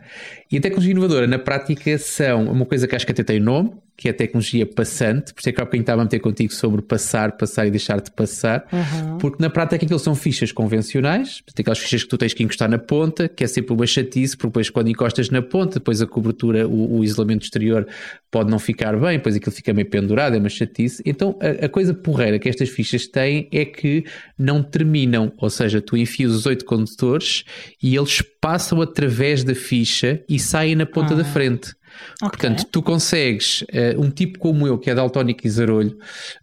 [0.50, 3.72] E a tecnologia inovadora, na prática, são uma coisa que acho que até tem nome,
[3.96, 6.52] que é a tecnologia passante, por isso é que há bocadinho estava a meter contigo
[6.52, 9.18] sobre passar, passar e deixar de passar, uhum.
[9.18, 12.68] porque na prática aquilo são fichas convencionais, tem aquelas fichas que tu tens que encostar
[12.68, 16.06] na ponta, que é sempre uma chatice, porque depois quando encostas na ponta, depois a
[16.06, 17.86] cobertura, o, o isolamento exterior
[18.30, 21.02] pode não ficar bem, depois aquilo fica meio pendurado, é uma chatice.
[21.06, 24.04] Então a, a, coisa porreira que estas fichas têm é que
[24.38, 27.44] não terminam, ou seja, tu enfias os oito condutores
[27.82, 31.74] e eles passam através da ficha e saem na ponta da frente.
[32.16, 32.28] Okay.
[32.28, 35.96] Portanto, tu consegues, uh, um tipo como eu, que é daltónico e zarolho,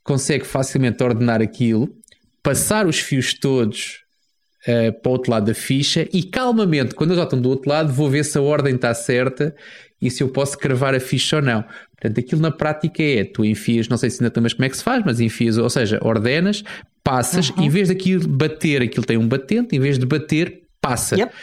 [0.04, 1.90] consegue facilmente ordenar aquilo,
[2.42, 4.04] passar os fios todos
[4.68, 7.70] uh, para o outro lado da ficha e calmamente, quando eles já estão do outro
[7.70, 9.56] lado, vou ver se a ordem está certa
[10.02, 11.64] e se eu posso cravar a ficha ou não.
[11.92, 14.76] Portanto, aquilo na prática é, tu enfias, não sei se ainda também como é que
[14.76, 16.62] se faz, mas enfias, ou seja, ordenas,
[17.02, 17.64] passas, uhum.
[17.64, 21.16] em vez daquilo bater, aquilo tem um batente, em vez de bater, passa.
[21.16, 21.34] Yep.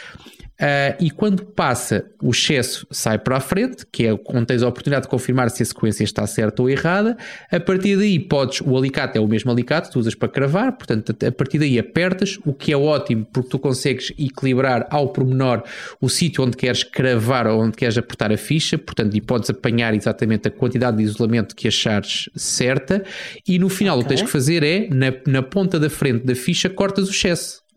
[0.60, 4.68] Uh, e quando passa, o excesso sai para a frente, que é onde tens a
[4.68, 7.16] oportunidade de confirmar se a sequência está certa ou errada.
[7.50, 11.16] A partir daí, podes, o alicate é o mesmo alicate, tu usas para cravar, portanto,
[11.26, 15.62] a partir daí apertas, o que é ótimo porque tu consegues equilibrar ao pormenor
[15.98, 19.94] o sítio onde queres cravar ou onde queres apertar a ficha, portanto, e podes apanhar
[19.94, 23.02] exatamente a quantidade de isolamento que achares certa.
[23.48, 24.04] E no final, okay.
[24.04, 27.10] o que tens que fazer é, na, na ponta da frente da ficha, cortas o
[27.10, 27.69] excesso.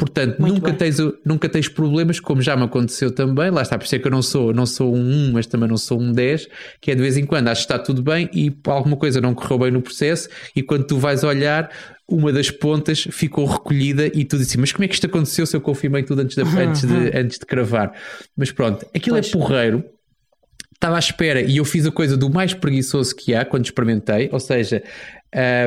[0.00, 3.50] Portanto, nunca tens, nunca tens problemas, como já me aconteceu também.
[3.50, 5.68] Lá está, por isso é que eu não sou, não sou um 1, mas também
[5.68, 6.48] não sou um 10,
[6.80, 9.34] que é de vez em quando acho que está tudo bem e alguma coisa não
[9.34, 11.70] correu bem no processo, e quando tu vais olhar,
[12.08, 15.54] uma das pontas ficou recolhida e tu disse, mas como é que isto aconteceu se
[15.54, 17.92] eu confirmei tudo antes de, antes de, antes de cravar?
[18.34, 19.34] Mas pronto, aquilo é pois.
[19.34, 19.84] é porreiro.
[20.74, 24.30] Estava à espera e eu fiz a coisa do mais preguiçoso que há quando experimentei,
[24.32, 24.82] ou seja,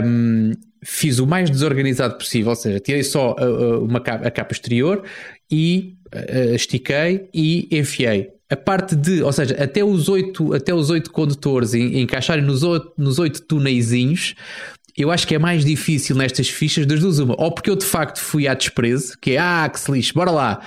[0.03, 4.53] um, fiz o mais desorganizado possível, ou seja, tirei só a, uma capa, a capa
[4.53, 5.03] exterior
[5.49, 8.29] e uh, estiquei e enfiei.
[8.49, 12.91] A parte de, ou seja, até os oito, até os oito condutores encaixarem nos oito,
[12.97, 14.35] nos oito tuneizinhos,
[14.95, 17.35] eu acho que é mais difícil nestas fichas das duas uma.
[17.39, 20.29] Ou porque eu de facto fui à desprezo, que é ah, que se lixe, bora
[20.29, 20.61] lá.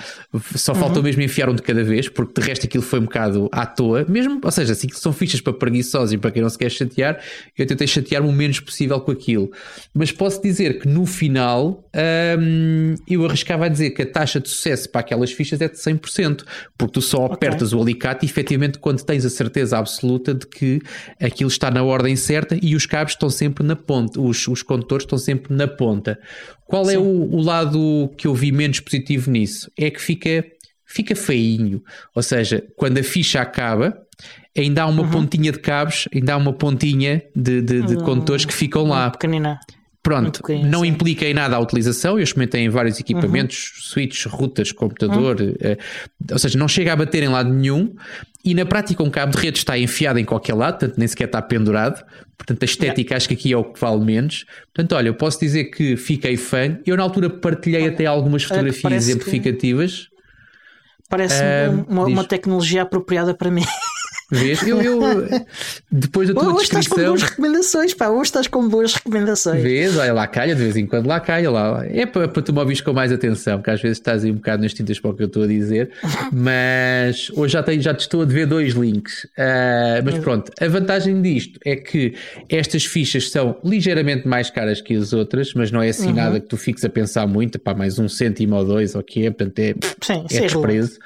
[0.55, 0.79] Só uhum.
[0.79, 3.65] faltou mesmo enfiar um de cada vez, porque de resto aquilo foi um bocado à
[3.65, 4.05] toa.
[4.07, 6.69] Mesmo, ou seja, assim que são fichas para preguiçosos e para quem não se quer
[6.69, 7.21] chatear,
[7.57, 9.49] eu tentei chatear-me o menos possível com aquilo.
[9.93, 11.89] Mas posso dizer que no final
[12.37, 15.77] hum, eu arriscava a dizer que a taxa de sucesso para aquelas fichas é de
[15.77, 16.43] 100%,
[16.77, 17.79] porque tu só apertas okay.
[17.79, 20.81] o alicate e efetivamente quando tens a certeza absoluta de que
[21.21, 25.03] aquilo está na ordem certa e os cabos estão sempre na ponta os, os condutores
[25.03, 26.19] estão sempre na ponta.
[26.65, 26.95] Qual é Sim.
[26.95, 29.71] é o, o lado que eu vi menos positivo nisso?
[29.77, 30.45] É que fica,
[30.85, 31.81] fica feinho.
[32.15, 33.97] Ou seja, quando a ficha acaba,
[34.57, 35.09] ainda há uma uhum.
[35.11, 39.09] pontinha de cabos, ainda há uma pontinha de, de, de condutores que ficam lá.
[39.11, 39.59] Pequenina.
[40.07, 42.17] Pronto, não implica em nada a utilização.
[42.17, 43.81] Eu experimentei em vários equipamentos, uhum.
[43.81, 45.49] switches, rutas, computador, uhum.
[45.49, 47.93] uh, ou seja, não chega a bater em lado nenhum.
[48.41, 51.25] E na prática, um cabo de rede está enfiado em qualquer lado, portanto, nem sequer
[51.25, 52.05] está pendurado.
[52.37, 53.17] Portanto, a estética yeah.
[53.17, 54.45] acho que aqui é o que vale menos.
[54.73, 56.79] Portanto, olha, eu posso dizer que fiquei fã.
[56.85, 60.07] Eu, na altura, partilhei até algumas fotografias exemplificativas.
[61.09, 63.65] Parece uh, uma, uma tecnologia apropriada para mim.
[64.29, 64.61] Vês?
[64.67, 65.27] Eu, eu,
[65.89, 66.79] depois da tua hoje descrição.
[66.79, 68.09] Estás com boas recomendações, pá.
[68.09, 69.63] Hoje estás com boas recomendações.
[69.63, 69.97] Vês?
[69.97, 71.49] Olha, lá calha, de vez em quando lá calha.
[71.49, 71.85] Lá.
[71.85, 74.35] É para, para tu me ouvires com mais atenção, porque às vezes estás aí um
[74.35, 75.91] bocado nas tintas para o que eu estou a dizer.
[76.33, 79.23] Mas hoje já, tenho, já te estou a dever dois links.
[79.23, 82.13] Uh, mas pronto, a vantagem disto é que
[82.49, 86.15] estas fichas são ligeiramente mais caras que as outras, mas não é assim uhum.
[86.15, 89.25] nada que tu fiques a pensar muito, para mais um cêntimo ou dois, ou que
[89.25, 90.99] é, portanto é, Sim, é desprezo.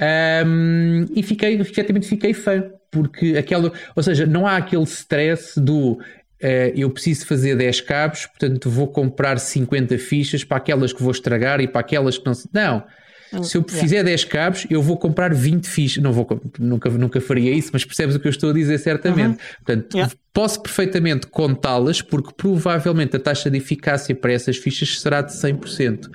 [0.00, 5.98] Um, e fiquei, efetivamente fiquei fã, porque aquela, ou seja, não há aquele stress do
[6.40, 11.10] Uh, eu preciso fazer 10 cabos, portanto vou comprar 50 fichas para aquelas que vou
[11.10, 12.32] estragar e para aquelas que não.
[12.52, 12.84] Não.
[13.32, 16.00] Hum, se eu fizer 10 cabos, eu vou comprar 20 fichas.
[16.00, 19.30] Não vou, nunca, nunca faria isso, mas percebes o que eu estou a dizer certamente.
[19.30, 19.56] Uhum.
[19.64, 20.14] Portanto, yeah.
[20.32, 26.06] posso perfeitamente contá-las, porque provavelmente a taxa de eficácia para essas fichas será de 100%.
[26.06, 26.10] Uh,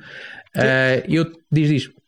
[1.10, 2.03] eu diz isto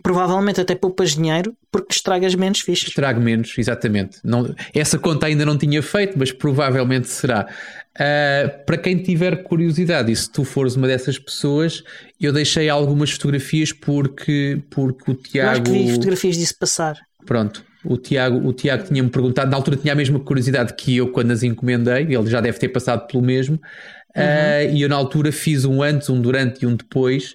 [0.00, 2.88] provavelmente até poupas dinheiro porque estragas menos fichas.
[2.88, 4.18] Estrago menos, exatamente.
[4.24, 7.46] Não, essa conta ainda não tinha feito, mas provavelmente será.
[7.94, 11.84] Uh, para quem tiver curiosidade, e se tu fores uma dessas pessoas,
[12.20, 15.48] eu deixei algumas fotografias porque, porque o Tiago.
[15.48, 16.96] Eu acho que vi fotografias disso passar.
[17.26, 17.64] Pronto.
[17.84, 21.32] O Tiago, o Tiago tinha-me perguntado, na altura tinha a mesma curiosidade que eu quando
[21.32, 23.60] as encomendei, ele já deve ter passado pelo mesmo,
[24.16, 24.22] uhum.
[24.22, 27.34] uh, e eu na altura fiz um antes, um durante e um depois,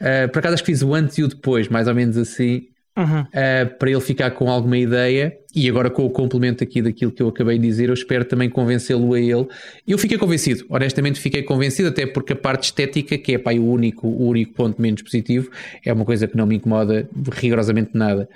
[0.00, 2.66] Uh, por acaso acho que fiz o antes e o depois, mais ou menos assim,
[2.96, 3.20] uhum.
[3.20, 5.36] uh, para ele ficar com alguma ideia.
[5.54, 8.50] E agora com o complemento aqui daquilo que eu acabei de dizer, eu espero também
[8.50, 9.46] convencê-lo a ele.
[9.86, 13.70] Eu fiquei convencido, honestamente fiquei convencido, até porque a parte estética, que é pá, o,
[13.70, 15.50] único, o único ponto menos positivo,
[15.84, 18.28] é uma coisa que não me incomoda rigorosamente nada.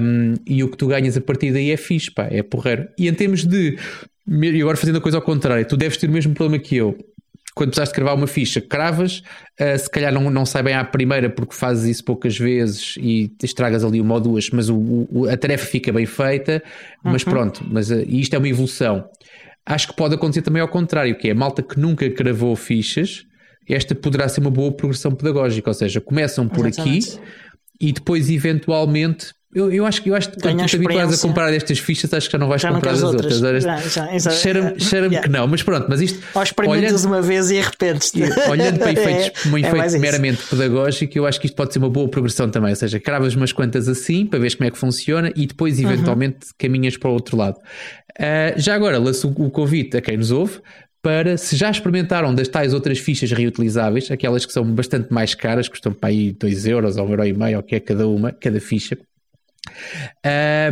[0.00, 2.88] Um, e o que tu ganhas a partir daí é fixe, pá, é porreiro.
[2.96, 3.76] E em termos de.
[4.28, 6.96] E agora fazendo a coisa ao contrário, tu deves ter o mesmo problema que eu
[7.54, 9.22] quando precisaste de cravar uma ficha, cravas,
[9.60, 13.30] uh, se calhar não, não sai bem à primeira porque fazes isso poucas vezes e
[13.42, 16.62] estragas ali uma ou duas, mas o, o, a tarefa fica bem feita,
[17.02, 17.32] mas uhum.
[17.32, 19.08] pronto, mas uh, isto é uma evolução.
[19.64, 23.26] Acho que pode acontecer também ao contrário, que é a malta que nunca cravou fichas,
[23.68, 27.10] esta poderá ser uma boa progressão pedagógica, ou seja, começam por Exatamente.
[27.10, 27.20] aqui
[27.80, 31.28] e depois eventualmente eu, eu acho que eu acho que quando tu te habituares a
[31.28, 33.42] comprar destas fichas, acho que já não vais já comprar as outras.
[33.42, 33.64] outras.
[34.40, 35.20] Cheira-me cheira yeah.
[35.20, 36.18] que não, mas pronto, mas isto.
[36.34, 38.22] Ou experimentas olhando, uma vez e arrependes-te.
[38.48, 40.48] Olhando para efeitos, é, um efeito é meramente isso.
[40.48, 42.70] pedagógico, eu acho que isto pode ser uma boa progressão também.
[42.70, 45.90] Ou seja, cravas umas quantas assim para ver como é que funciona e depois uhum.
[45.90, 46.52] eventualmente uhum.
[46.56, 47.58] caminhas para o outro lado.
[48.18, 50.60] Uh, já agora, lanço o convite a quem nos ouve
[51.02, 55.68] para se já experimentaram das tais outras fichas reutilizáveis, aquelas que são bastante mais caras,
[55.68, 58.96] custam para aí 2 euros ou 1,5€ ou que é cada uma, cada ficha,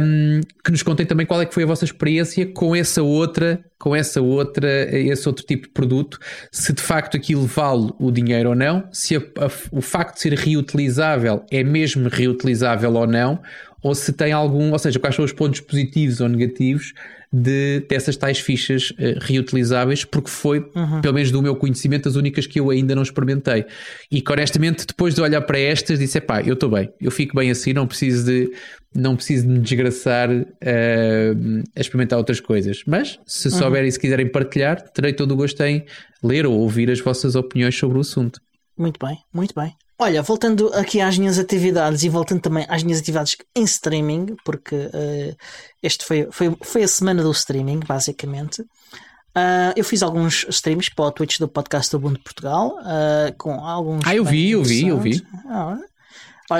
[0.00, 3.64] um, que nos contem também qual é que foi a vossa experiência com essa outra,
[3.78, 6.18] com essa outra, esse outro tipo de produto,
[6.50, 10.20] se de facto aquilo vale o dinheiro ou não, se a, a, o facto de
[10.20, 13.40] ser reutilizável é mesmo reutilizável ou não,
[13.82, 16.92] ou se tem algum, ou seja, quais são os pontos positivos ou negativos
[17.32, 21.00] de, dessas tais fichas uh, reutilizáveis, porque foi, uhum.
[21.00, 23.64] pelo menos do meu conhecimento, as únicas que eu ainda não experimentei.
[24.10, 27.36] E que honestamente, depois de olhar para estas, disse: pá, eu estou bem, eu fico
[27.36, 28.50] bem assim, não preciso de,
[28.94, 32.82] não preciso de me desgraçar uh, a experimentar outras coisas.
[32.86, 33.54] Mas se uhum.
[33.54, 35.84] souberem e se quiserem partilhar, terei todo o gosto em
[36.22, 38.40] ler ou ouvir as vossas opiniões sobre o assunto.
[38.76, 39.72] Muito bem, muito bem.
[40.02, 44.74] Olha, voltando aqui às minhas atividades e voltando também às minhas atividades em streaming, porque
[44.74, 45.36] uh,
[45.82, 48.62] este foi, foi, foi a semana do streaming, basicamente.
[48.62, 53.52] Uh, eu fiz alguns streams para o Twitch do podcast do de Portugal, uh, com
[53.62, 54.00] alguns.
[54.06, 55.22] Ah, eu vi, eu vi, eu vi.
[55.46, 55.76] Ah,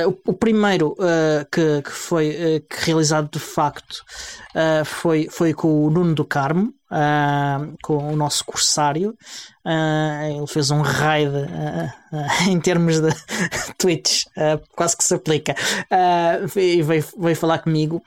[0.07, 0.97] o, primeiro
[1.51, 4.05] que, que foi que realizado de facto
[4.85, 9.17] foi, foi com o Nuno do Carmo, uh, com o nosso corsário.
[9.65, 13.11] Uh, ele fez um raid uh, em termos de
[13.79, 14.27] tweets,
[14.75, 15.55] quase que se aplica.
[16.57, 18.03] e veio, veio falar comigo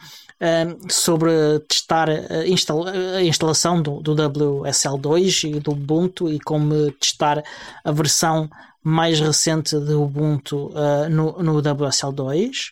[0.90, 1.32] sobre
[1.70, 7.42] testar a, instala a instalação do, WSL2 e do Ubuntu e como testar
[7.82, 8.50] a versão
[8.84, 10.72] mais recente do Ubuntu
[11.10, 12.72] no, no WSL2.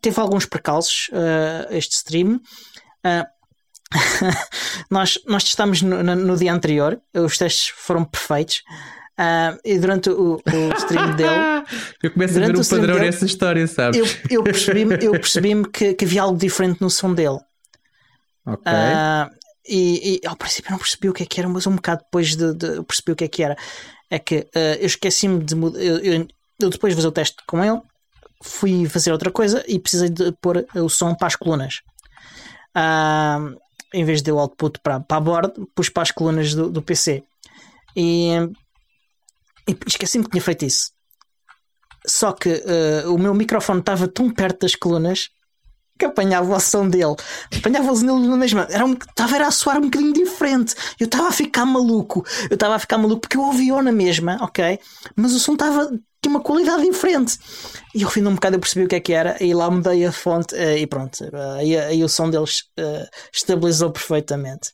[0.00, 1.10] teve alguns percalços
[1.70, 2.40] este stream.
[3.04, 3.26] Uh,
[4.90, 8.62] nós, nós testámos no, no, no, dia anterior, os testes foram perfeitos.
[9.18, 11.64] Uh, e durante o, o stream dele.
[12.02, 13.98] eu começo a ver o, padrão dele, nessa história, sabes?
[13.98, 14.06] Eu,
[14.38, 17.38] eu percebi-me eu percebi que, que havia algo diferente no som dele.
[18.46, 18.72] Ok.
[18.72, 19.30] Uh,
[19.68, 22.02] e, e, ao princípio eu não percebi o que é que era, mas um bocado
[22.02, 23.56] depois de, de percebi o que é que era.
[24.10, 25.80] É que uh, eu esqueci-me de mudar.
[25.80, 26.28] Eu, eu,
[26.60, 27.80] eu, depois de fazer o teste com ele,
[28.42, 31.80] fui fazer outra coisa e precisei de pôr o som para as colunas.
[32.76, 33.56] Uh,
[33.92, 36.82] em vez de o output para, para a board, pus para as colunas do, do
[36.82, 37.22] PC.
[37.96, 38.30] E,
[39.68, 40.90] e esqueci-me que tinha feito isso.
[42.06, 45.30] Só que uh, o meu microfone estava tão perto das colunas
[46.00, 47.14] que apanhava o som dele,
[47.56, 50.74] apanhava os nele na mesma, era um, estava era a soar um bocadinho diferente.
[50.98, 54.38] Eu estava a ficar maluco, eu estava a ficar maluco porque eu ouvi-o na mesma,
[54.40, 54.78] ok?
[55.14, 55.90] Mas o som estava
[56.22, 57.38] tinha uma qualidade diferente.
[57.94, 59.70] E ao fim de um bocado eu percebi o que é que era, e lá
[59.70, 61.18] mudei a fonte eh, e pronto,
[61.56, 64.72] aí, aí o som deles uh, estabilizou perfeitamente.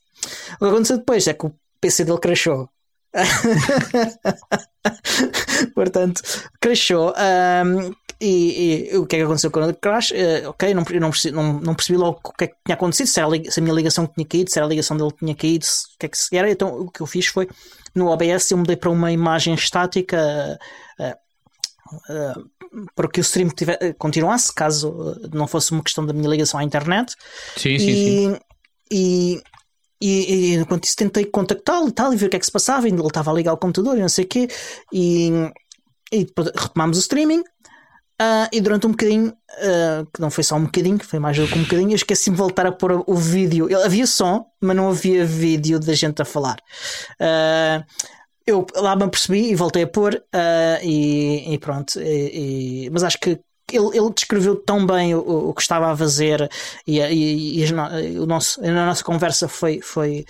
[0.55, 2.69] O que aconteceu depois é que o PC dele crashou.
[5.75, 6.21] Portanto,
[6.61, 7.15] crashou.
[7.17, 10.11] Um, e, e, o que é que aconteceu com o crash?
[10.11, 13.07] Uh, ok, não, não, percebi, não, não, percebi logo o que é que tinha acontecido,
[13.07, 15.65] se, era, se a minha ligação tinha caído, se era a ligação dele tinha caído,
[15.65, 16.51] se, o que é que se era.
[16.51, 17.49] Então o que eu fiz foi
[17.95, 20.59] no OBS eu mudei para uma imagem estática.
[20.99, 21.27] Uh,
[22.11, 22.51] Uh,
[22.97, 26.65] para que o stream tiver, continuasse, caso não fosse uma questão da minha ligação à
[26.65, 27.15] internet.
[27.57, 28.39] Sim, sim, e, sim.
[28.91, 29.43] E,
[30.01, 32.53] e, e enquanto isso tentei contactá-lo e tal, e ver o que é que se
[32.53, 34.49] passava, e ele estava a ligar o computador e não sei o quê,
[34.93, 35.31] e,
[36.13, 37.43] e retomámos o streaming.
[38.21, 41.47] Uh, e durante um bocadinho, uh, que não foi só um bocadinho, foi mais do
[41.47, 43.69] que um bocadinho, eu esqueci-me de voltar a pôr o vídeo.
[43.85, 46.57] Havia som, mas não havia vídeo da gente a falar.
[47.21, 47.85] Uh,
[48.47, 50.23] eu lá me percebi e voltei a pôr
[50.83, 52.01] e, e, pronto.
[52.01, 53.41] E, e, mas acho que
[53.73, 56.49] ele, ele descreveu tão bem o, o que estava a fazer
[56.87, 60.25] e, e, e o nosso, a nossa conversa foi, foi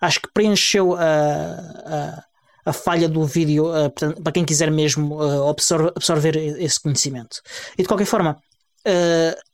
[0.00, 2.24] acho que preencheu a,
[2.68, 3.90] a, falha do vídeo uh,
[4.22, 7.40] para quem quiser mesmo uh, absorver, absorver esse conhecimento.
[7.76, 8.38] E de qualquer forma,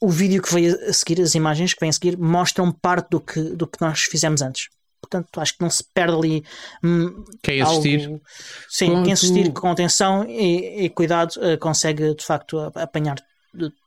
[0.01, 3.21] o vídeo que veio a seguir, as imagens que vêm a seguir, mostram parte do
[3.21, 4.69] que, do que nós fizemos antes.
[5.01, 6.45] Portanto acho que não se perde ali
[6.83, 8.05] hum, quem assistir.
[8.05, 8.23] algo...
[8.69, 9.05] sim, Quanto...
[9.05, 13.17] quem assistir com atenção e, e cuidado consegue de facto apanhar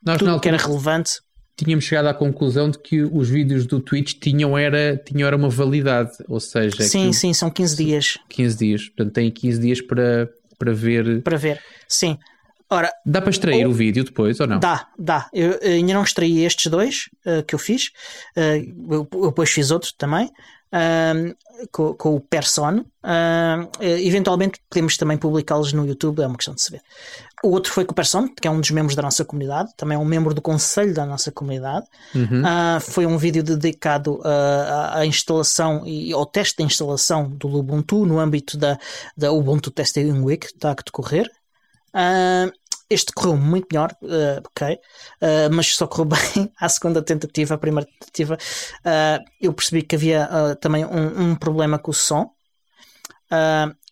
[0.06, 1.22] Nós, tudo que era relevante
[1.58, 5.50] tínhamos chegado à conclusão de que os vídeos do Twitch tinham era, tinham era uma
[5.50, 6.84] validade, ou seja...
[6.84, 8.18] Sim, sim, são 15 dias.
[8.30, 11.24] 15 dias, portanto tem 15 dias para, para ver...
[11.24, 12.18] Para ver, sim.
[12.70, 14.60] Ora, Dá para extrair Ou- o vídeo depois ou não?
[14.60, 15.30] Dá, dá.
[15.34, 17.92] Eu, eu ainda não extraí estes dois uh, que eu fiz.
[18.36, 20.30] Uh, eu, eu depois fiz outro também.
[20.74, 21.34] Um,
[21.72, 22.84] com, com o Person.
[23.04, 26.82] Um, eh, eventualmente podemos também publicá-los no YouTube, é uma questão de se ver.
[27.44, 29.96] O outro foi com o Person, que é um dos membros da nossa comunidade, também
[29.96, 31.86] é um membro do conselho da nossa comunidade.
[32.14, 32.42] Uhum.
[32.46, 37.48] Ah, foi um vídeo dedicado ah, à, à instalação e ao teste de instalação do
[37.56, 38.78] Ubuntu no âmbito da,
[39.16, 41.30] da Ubuntu Testing Week, que está a decorrer.
[41.94, 42.52] Ah,
[42.90, 44.80] este correu muito melhor, ah, ok,
[45.22, 47.56] ah, mas só correu bem à segunda tentativa.
[47.56, 48.38] A primeira tentativa
[48.84, 52.32] ah, eu percebi que havia também um, um problema com o som,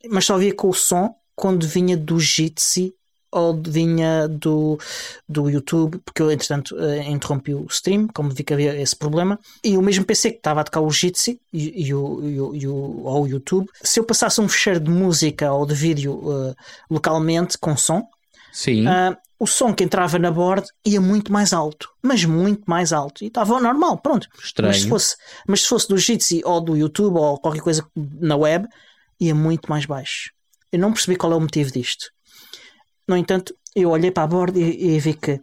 [0.10, 2.94] mas só havia com o som quando vinha do Jitsi
[3.32, 4.80] ou vinha do,
[5.28, 6.74] do YouTube, porque eu entretanto
[7.06, 10.62] interrompi o stream, como vi que havia esse problema, e o mesmo PC que estava
[10.62, 14.00] a tocar o Jitsi e, e o, e, o, e o, ou o YouTube, se
[14.00, 16.56] eu passasse um fecheiro de música ou de vídeo eh,
[16.90, 18.08] localmente com som,
[18.56, 18.88] Sim.
[18.88, 23.22] ah, o som que entrava na board ia muito mais alto, mas muito mais alto,
[23.22, 24.30] e estava normal, pronto.
[24.42, 24.72] Estranho.
[24.72, 28.38] Mas se, fosse, mas se fosse do Jitsi ou do YouTube ou qualquer coisa na
[28.38, 28.66] web,
[29.20, 30.32] ia muito mais baixo.
[30.72, 32.06] Eu não percebi qual é o motivo disto.
[33.06, 35.42] No entanto, eu olhei para a borda e, e vi que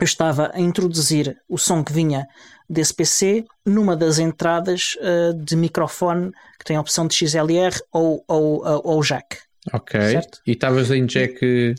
[0.00, 2.26] eu estava a introduzir o som que vinha
[2.70, 8.24] desse PC numa das entradas ah, de microfone que tem a opção de XLR ou,
[8.26, 9.36] ou, ou, ou jack.
[9.74, 10.00] ok.
[10.00, 10.40] certo.
[10.46, 11.74] E estavas em jack E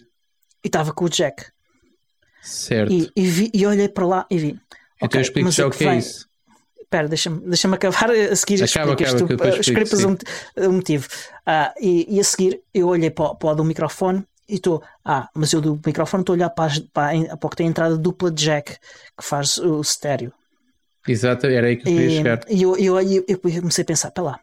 [0.67, 1.45] estava com o jack.
[2.41, 2.91] certo.
[2.91, 4.59] E, e, vi- e olhei para lá e vi.
[5.01, 6.29] então eu explico mas já é o que é vem- isso.
[6.81, 10.23] Espera, deixa-me deixa acabar a seguir Acaba, explico acaba, depois uh, explico, explico o mot-
[10.57, 11.07] o motivo.
[11.45, 14.83] Ah, e, e a seguir eu olhei para, o- para o do microfone e estou,
[15.05, 17.69] ah, mas eu do microfone estou a olhar para, para, para o que tem a
[17.69, 18.73] entrada dupla de jack
[19.17, 20.33] que faz o estéreo.
[21.07, 22.39] Exato, era aí que eu queria E, chegar.
[22.49, 24.39] e eu, eu, eu, eu comecei a pensar, pera lá,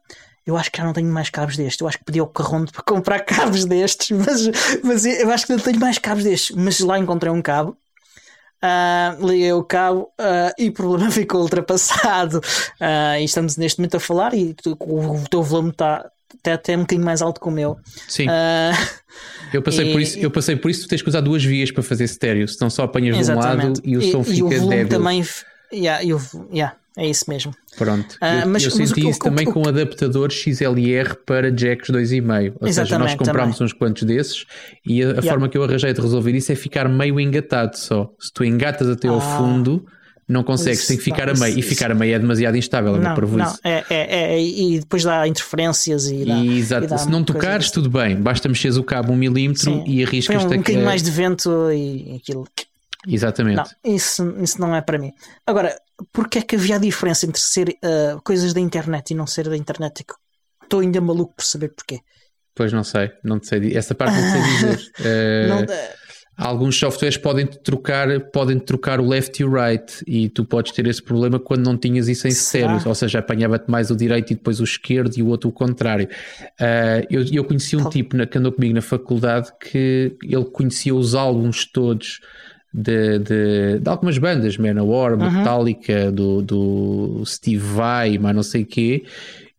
[0.49, 1.80] eu acho que já não tenho mais cabos destes.
[1.80, 4.51] Eu acho que pedi ao Carrondo para comprar cabos destes, mas,
[4.82, 6.57] mas eu acho que não tenho mais cabos destes.
[6.57, 7.76] Mas lá encontrei um cabo.
[8.62, 12.40] ah, liguei o cabo ah, e o problema ficou ultrapassado.
[12.80, 16.53] Ah, e estamos neste momento a falar e tu- o, o teu volume está até,
[16.53, 17.78] até um bocadinho mais alto que o meu.
[18.09, 18.26] Sim,
[19.53, 21.70] eu passei, por e- isso, eu passei por isso, tu tens que usar duas vias
[21.70, 23.80] para fazer estéreo, senão só apanhas de um lado exatamente.
[23.84, 24.99] e o som e, fica o volume débil.
[24.99, 25.24] também.
[25.72, 27.55] Yeah, e o- yeah, é isso mesmo.
[27.76, 28.16] Pronto.
[28.20, 31.14] Ah, eu, mas- eu mas senti que- isso o também o com um adaptador XLR
[31.24, 32.55] para jacks 2,5.
[32.61, 34.44] Ou seja, nós comprámos uns quantos desses
[34.84, 38.11] e a, a forma que eu arranjei de resolver isso é ficar meio engatado só.
[38.18, 39.38] Se tu engatas até ao Ah.
[39.38, 39.86] fundo,
[40.28, 41.51] não consegues, Isso, tem que ficar não, a meio.
[41.51, 44.78] isso- e ficar a meio é demasiado instável, é Não, não, é, é, é, e
[44.80, 46.34] depois dá interferências e dá.
[46.34, 48.14] E, exato, e dá se não tocares, tudo bem.
[48.16, 49.84] Basta mexeres o cabo um milímetro Sim.
[49.86, 52.46] e arriscas-te um, a- bocadinho a- mais de vento e aquilo.
[53.07, 53.57] Exatamente.
[53.57, 55.12] Não, isso, isso não é para mim.
[55.46, 55.78] Agora,
[56.12, 59.49] porque é que havia a diferença entre ser ah, coisas da internet e não ser
[59.49, 60.03] da internet?
[60.03, 62.01] É Estou ainda maluco por saber porquê.
[62.55, 63.74] Pois não sei, não sei.
[63.76, 64.92] Essa parte não sei dizer.
[65.01, 70.28] Eh, Não, ah, alguns softwares podem trocar, podem trocar o left e o right e
[70.28, 73.90] tu podes ter esse problema quando não tinhas isso em sério, ou seja, apanhava-te mais
[73.90, 76.09] o direito e depois o esquerdo e o outro o contrário.
[76.61, 80.94] Ah, eu, eu conheci um tipo na, que andou comigo na faculdade que ele conhecia
[80.94, 82.20] os álbuns todos
[82.72, 89.04] de, de, de algumas bandas, Manowar, Metallica, do, do Steve Vai, mas não sei quê,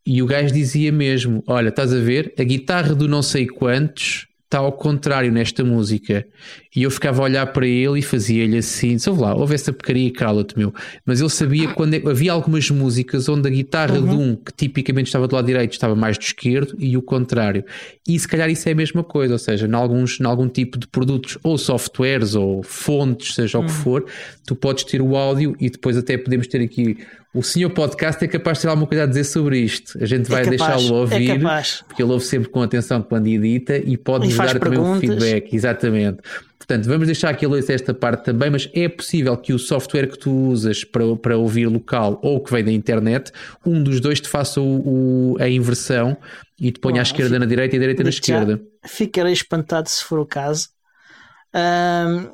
[0.06, 4.28] e o gajo dizia mesmo: Olha, estás a ver, a guitarra do não sei quantos
[4.46, 6.26] está ao contrário nesta música.
[6.76, 10.06] E eu ficava a olhar para ele e fazia-lhe assim: Ouve lá, ouve essa porcaria
[10.08, 10.72] e cala-te, meu.
[11.04, 15.08] Mas ele sabia quando é- havia algumas músicas onde a guitarra de um que tipicamente
[15.08, 17.64] estava do lado direito estava mais do esquerdo e o contrário.
[18.08, 20.78] E se calhar isso é a mesma coisa, ou seja, em alguns, em algum tipo
[20.78, 24.06] de produtos ou softwares ou fontes, seja o que for,
[24.46, 26.98] tu podes ter o áudio e depois até podemos ter aqui.
[27.34, 29.98] O senhor podcast é capaz de ter alguma coisa a dizer sobre isto.
[30.02, 31.84] A gente vai é deixá-lo É ouvir capaz.
[31.88, 35.00] porque ele ouve sempre com atenção quando edita e pode E nos dar também um
[35.00, 35.24] perguntas.
[35.24, 36.18] feedback, exatamente.
[36.60, 40.20] Portanto, vamos deixar ele ouça esta parte também, mas é possível que o software que
[40.20, 43.32] tu usas para, para ouvir local ou que vem da internet,
[43.66, 46.18] um dos dois te faça o, o- a inversão
[46.60, 48.62] e te ponha Bom, à esquerda na direita e à direita na esquerda.
[48.86, 50.68] Ficarei espantado se for o caso.
[51.54, 52.30] Ahm,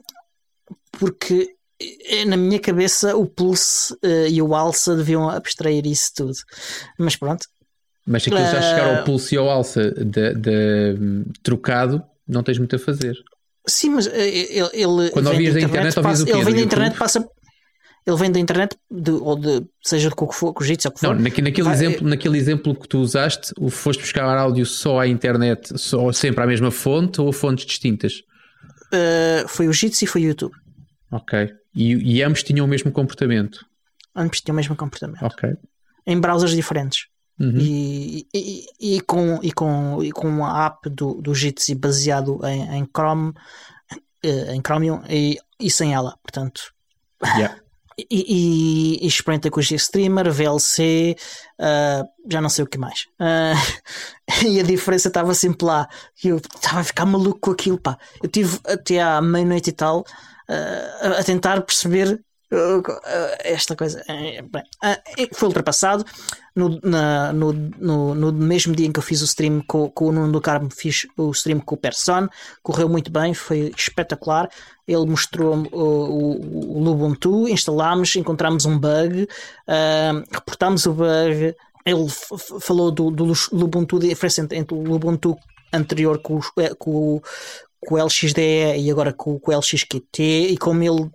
[0.92, 1.50] porque
[1.80, 6.34] eh, na minha cabeça o Pulse eh, e o Alça deviam abstrair isso tudo.
[6.98, 7.46] Mas pronto,
[8.08, 8.98] Mas se aquilo já chegar Ah.
[9.00, 13.16] ao pulso e ao alça de, de- trocado, não tens muito a fazer.
[13.68, 16.32] Sim, mas eh, ele, ele Quando vem ouvias da internet, ouvias passa- o quê?
[16.34, 17.30] ele vem da internet, passa.
[18.08, 20.94] Ele vem da internet, de, ou de seja o que for, com o Jitsi ou
[20.94, 21.20] que Não, for.
[21.20, 25.08] naque- naquele, Vai- exemplo, naquele exemplo que tu usaste, o foste buscar áudio só à
[25.08, 28.14] internet, só sempre à mesma fonte ou fontes distintas?
[28.94, 30.54] eh, foi o Jitsi e foi o YouTube.
[31.12, 31.50] Ok.
[31.76, 33.66] E, e ambos tinham o mesmo comportamento.
[34.16, 35.24] Ambos tinham o mesmo comportamento.
[35.26, 35.50] Ok.
[36.06, 37.08] Em browsers diferentes.
[37.40, 37.58] Uhum.
[37.58, 42.78] E, e, e com, e, com, e com a app do, do Jitsi baseado em,
[42.78, 43.34] em Chrome
[44.26, 46.74] uh, em Chromium e, e sem ela, portanto.
[47.36, 47.56] Yeah.
[47.98, 51.16] E, e, experimenta com o GStreamer, VLC,
[51.58, 53.06] uh, já não sei o que mais.
[53.18, 53.56] Uh,
[54.46, 55.88] e a diferença estava sempre lá.
[56.22, 57.98] Eu estava a ficar maluco com aquilo, pá.
[58.22, 62.22] Eu tive até à meia-noite e tal uh, a tentar perceber
[63.40, 64.64] esta coisa bem,
[65.34, 66.06] foi ultrapassado.
[66.56, 70.06] No, na, no, no, no, mesmo dia em que eu fiz o stream com, com
[70.06, 72.30] o Nuno do Carmo fiz o stream com o Person
[72.64, 74.50] correu muito bem, foi espetacular.
[74.88, 81.56] Ele mostrou o, o, o Lubuntu instalámos, encontramos um bug uh, reportámos o bug.
[81.86, 82.08] Ele
[82.62, 85.38] falou do, do Lubuntu diferença entre o Lubuntu
[85.74, 86.40] anterior com,
[86.80, 87.22] com,
[87.86, 91.12] com o LXDE e agora com, com o LXQT e como ele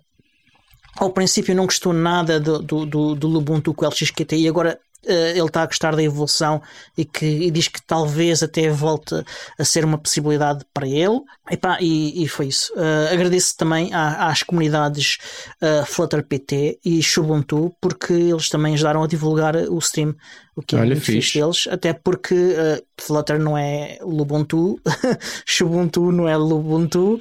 [0.95, 4.79] ao princípio não gostou nada do, do, do, do Lubuntu com o LXQT e agora
[5.05, 6.61] ele está a gostar da evolução
[6.97, 9.15] e que e diz que talvez até volte
[9.57, 11.21] a ser uma possibilidade para ele.
[11.49, 12.73] E, pá, e, e foi isso.
[12.73, 15.17] Uh, agradeço também à, às comunidades
[15.61, 20.15] uh, Flutter PT e Xubuntu porque eles também ajudaram a divulgar o stream,
[20.55, 24.79] o que é Olha, muito fixe deles, até porque uh, Flutter não é Lubuntu,
[25.45, 27.19] Xubuntu não é Lubuntu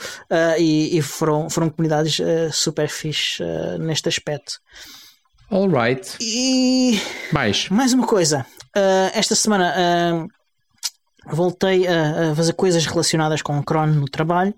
[0.59, 2.21] e, e, foram, foram comunidades
[2.53, 3.43] super fixe
[3.79, 4.61] neste aspecto.
[5.51, 6.17] Alright.
[6.21, 7.01] E.
[7.33, 7.69] Mais.
[7.71, 8.47] Mais uma coisa.
[8.77, 10.29] Uh, esta semana uh,
[11.35, 14.55] voltei a, a, fazer coisas relacionadas com o Cron no trabalho.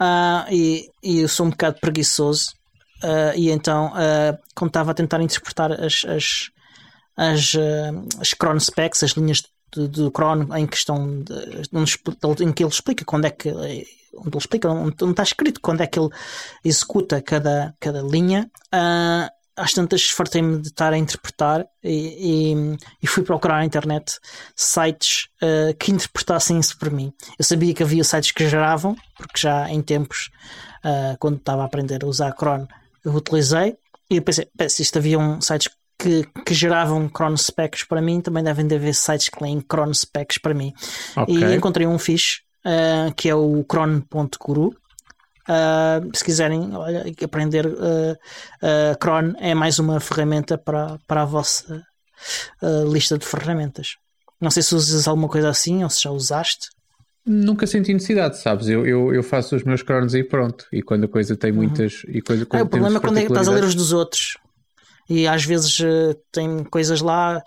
[0.00, 2.54] Uh, e, e, eu sou um bocado preguiçoso.
[3.36, 3.92] e então,
[4.54, 6.50] como estava a tentar interpretar as, as,
[7.14, 7.52] as,
[8.18, 9.42] as Cron specs, as linhas
[9.74, 14.38] de, de Cron em questão de, em que ele explica quando é que onde ele
[14.38, 16.08] explica, onde, onde está escrito quando é que ele
[16.64, 18.50] executa cada, cada linha.
[18.74, 24.18] Uh, às tantas fartei-me de estar a interpretar e, e, e, fui procurar na internet
[24.54, 27.12] sites uh, que interpretassem isso por mim.
[27.38, 30.30] Eu sabia que havia sites que geravam, porque já em tempos,
[30.84, 32.66] uh, quando estava a aprender a usar Cron,
[33.04, 33.76] eu utilizei
[34.10, 38.20] e eu pensei, se isto havia um sites que, que geravam Cron specs para mim,
[38.20, 40.74] também devem de haver sites que leem Cron specs para mim.
[41.16, 41.34] Okay.
[41.34, 44.76] E encontrei um fixe uh, que é o cron.guru
[45.48, 51.24] Uh, se quiserem olha, aprender uh, uh, Cron, é mais uma ferramenta para, para a
[51.24, 51.84] vossa
[52.90, 53.96] lista de ferramentas.
[54.40, 56.68] Não sei se usas alguma coisa assim ou se já usaste.
[57.26, 58.68] Nunca senti necessidade, sabes?
[58.68, 60.66] Eu, eu, eu faço os meus crons e pronto.
[60.72, 61.58] E quando a coisa tem uhum.
[61.58, 62.04] muitas.
[62.08, 64.38] E coisa, ah, o problema é quando é que estás a ler os dos outros.
[65.10, 65.78] E às vezes
[66.32, 67.42] tem coisas lá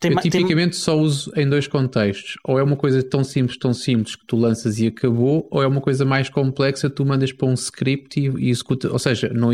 [0.00, 0.80] tem, eu tipicamente tem...
[0.80, 2.34] só uso em dois contextos.
[2.44, 5.66] Ou é uma coisa tão simples, tão simples que tu lanças e acabou, ou é
[5.66, 8.90] uma coisa mais complexa, tu mandas para um script e, e executa.
[8.90, 9.50] Ou seja, não,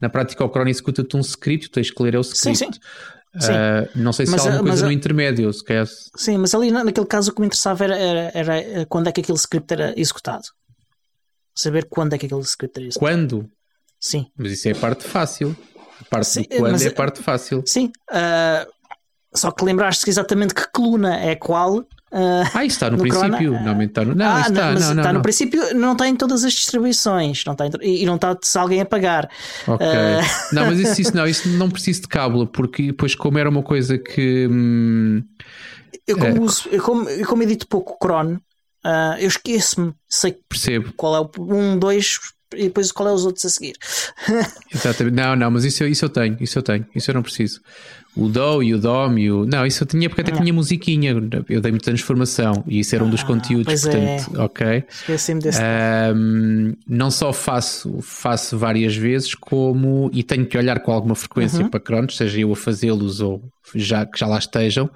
[0.00, 2.58] na prática o Chrome executa-te um script, tens que ler é o script.
[2.58, 2.80] Sim, sim.
[3.38, 3.52] Sim.
[3.52, 5.86] Uh, não sei se mas, há alguma coisa mas, no intermédio, se quer.
[6.16, 9.20] Sim, mas ali naquele caso o que me interessava era, era, era, quando é que
[9.20, 10.44] aquele script era executado.
[11.54, 13.16] Saber quando é que aquele script era executado.
[13.16, 13.50] Quando?
[14.00, 14.26] Sim.
[14.36, 15.56] Mas isso é a parte fácil.
[16.00, 17.62] A parte sim, do quando mas, é a parte fácil.
[17.66, 17.92] Sim.
[18.10, 18.66] Uh,
[19.34, 21.78] só que lembraste exatamente que coluna é qual.
[22.10, 23.30] Uh, ah, isso está no, no princípio.
[23.30, 23.50] Corona.
[23.52, 24.14] Normalmente está no.
[24.14, 27.44] Não, ah, está, não, não, está no princípio, não está em todas as distribuições.
[27.44, 29.30] Não está em, e não está se alguém a pagar.
[29.66, 29.86] Ok.
[29.86, 30.54] Uh...
[30.54, 33.62] Não, mas isso, isso não, isso não preciso de cábula, porque depois, como era uma
[33.62, 34.48] coisa que.
[34.50, 35.22] Hum,
[36.06, 36.40] eu, como, é...
[36.40, 38.34] uso, eu, como, eu como edito pouco Cron,
[38.86, 39.92] uh, eu esqueço-me.
[40.08, 40.94] Sei Percebo.
[40.96, 42.18] qual é o 1, 2
[42.54, 43.74] e depois qual é os outros a seguir.
[44.72, 45.14] Exatamente.
[45.14, 47.60] Não, não, mas isso, isso eu tenho, isso eu tenho, isso eu não preciso
[48.18, 49.46] o Do e o Dom e o.
[49.46, 51.12] Não, isso eu tinha porque até tinha musiquinha.
[51.48, 54.40] Eu dei muita transformação e isso era um dos ah, conteúdos, portanto, é.
[54.40, 54.84] ok.
[54.90, 55.60] Esqueci-me desse.
[56.14, 60.10] Um, não só faço, faço várias vezes, como.
[60.12, 61.70] e tenho que olhar com alguma frequência uhum.
[61.70, 63.42] para cronos, seja eu a fazê-los ou
[63.74, 64.90] já que já lá estejam.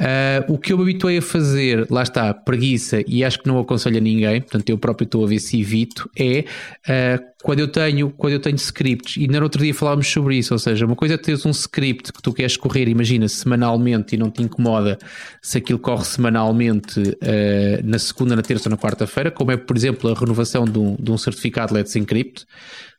[0.00, 3.60] Uh, o que eu me habituei a fazer, lá está, preguiça, e acho que não
[3.60, 6.40] aconselho a ninguém, portanto eu próprio estou a ver se evito, é
[6.88, 10.52] uh, quando eu tenho quando eu tenho scripts, e no outro dia falávamos sobre isso,
[10.52, 14.18] ou seja, uma coisa é teres um script que tu queres correr, imagina, semanalmente e
[14.18, 14.98] não te incomoda
[15.40, 17.14] se aquilo corre semanalmente uh,
[17.84, 20.96] na segunda, na terça ou na quarta-feira, como é, por exemplo, a renovação de um,
[20.98, 22.46] de um certificado Let's Encrypt,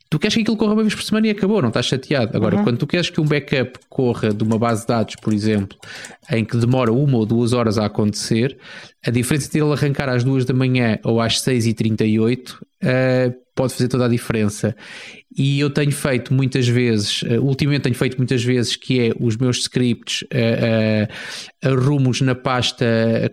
[0.10, 2.36] Tu queres que aquilo corra uma vez por semana e acabou, não estás chateado.
[2.38, 2.64] Agora, uhum.
[2.64, 5.78] quando tu queres que um backup corra de uma base de dados, por exemplo,
[6.32, 8.58] em que demora uma ou duas horas a acontecer,
[9.06, 12.20] a diferença entre ele arrancar às duas da manhã ou às seis e trinta e
[12.20, 14.76] oito uh, pode fazer toda a diferença.
[15.38, 19.36] E eu tenho feito muitas vezes, uh, ultimamente tenho feito muitas vezes, que é os
[19.38, 22.86] meus scripts uh, uh, arrumos na pasta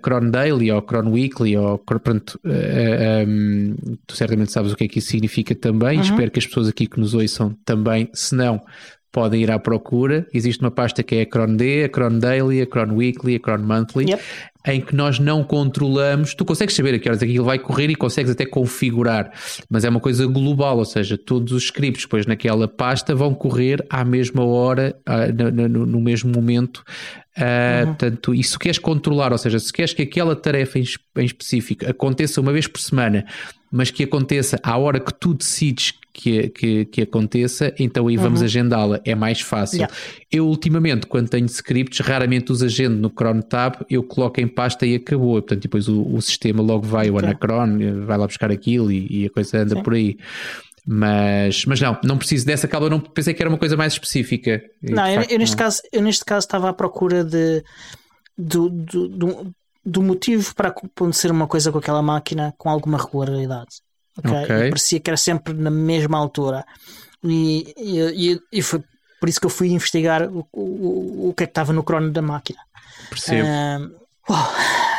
[0.03, 3.75] Cron Daily ou Cron Weekly, ou pronto, um,
[4.07, 6.05] tu certamente sabes o que é que isso significa também, uhum.
[6.05, 8.61] espero que as pessoas aqui que nos ouçam também, se não,
[9.13, 10.27] podem ir à procura.
[10.33, 13.41] Existe uma pasta que é a Cron D, a Cron Daily, a Cron Weekly, a
[13.41, 14.23] Cron Monthly, Yep.
[14.67, 16.35] em que nós não controlamos.
[16.35, 19.31] Tu consegues saber a que horas aquilo vai correr e consegues até configurar,
[19.69, 23.85] mas é uma coisa global, ou seja, todos os scripts depois naquela pasta vão correr
[23.91, 24.97] à mesma hora,
[25.67, 26.83] no, mesmo momento.
[27.37, 31.89] Ah, Portanto, e se queres controlar, ou seja, se queres que aquela tarefa em específico
[31.89, 33.25] aconteça uma vez por semana,
[33.71, 38.43] mas que aconteça à hora que tu decides que, que, que aconteça, então aí vamos
[38.43, 39.79] agendá-la, é mais fácil.
[39.79, 39.95] Yeah.
[40.31, 44.85] Eu, ultimamente, quando tenho scripts, raramente os agendo no Cron Tab, eu coloco em pasta
[44.85, 45.33] e acabou.
[45.33, 47.19] Portanto, depois o, o sistema logo vai, o.
[47.19, 49.83] Anacron, vai lá buscar aquilo e, e a coisa anda Sim.
[49.83, 50.19] por aí.
[50.85, 54.63] Mas, mas não, não preciso dessa calma, não pensei que era uma coisa mais específica.
[54.83, 55.65] Não, eu, facto, eu neste não.
[55.65, 57.63] caso, eu neste caso estava à procura de
[58.37, 59.55] do, do, do,
[59.85, 63.81] do motivo para acontecer uma coisa com aquela máquina com alguma regularidade.
[64.19, 64.31] Ok?
[64.31, 64.57] Ok.
[64.57, 66.65] E parecia que era sempre na mesma altura.
[67.25, 68.83] E, e, e, foi
[69.21, 72.11] por isso que eu fui investigar o, o, o que é que estava no crono
[72.11, 72.59] da máquina.
[73.09, 73.47] Percebo.
[73.47, 73.93] Ahm,
[74.29, 74.53] uau,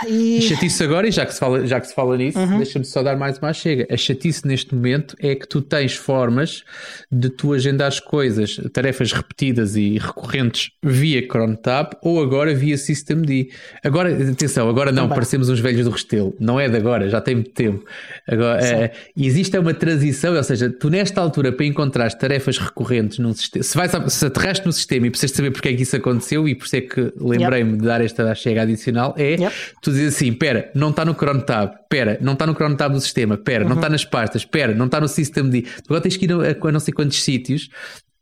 [0.07, 2.57] e, A chatice agora, e já que se fala, já que se fala nisso, Uhum.
[2.57, 3.87] deixa-me só dar mais uma chega.
[3.91, 6.63] A chatice neste momento é que tu tens formas
[7.11, 13.49] de tu agendares coisas, tarefas repetidas e recorrentes via ChronoTab ou agora via SystemD.
[13.83, 15.15] Agora, atenção, agora não, Também.
[15.15, 16.35] parecemos uns velhos do Restelo.
[16.39, 17.83] Não é de agora, já tem muito tempo.
[18.27, 23.33] Agora, é, existe uma transição, ou seja, tu nesta altura para encontrar tarefas recorrentes num
[23.33, 25.95] sistema, se, vais, a- se aterraste no sistema e precisas saber porque é que isso
[25.95, 29.55] aconteceu e por isso é que lembrei-me de dar esta chega adicional, é Yep.
[29.81, 33.37] tu dizes assim: pera, não está no ChronoTab, pera, não está no ChronoTab do sistema,
[33.37, 33.69] pera, Uhum.
[33.69, 35.61] não está nas pastas, pera, não está no SystemD.
[35.61, 37.69] Tu agora tens que ir a, a não sei quantos sítios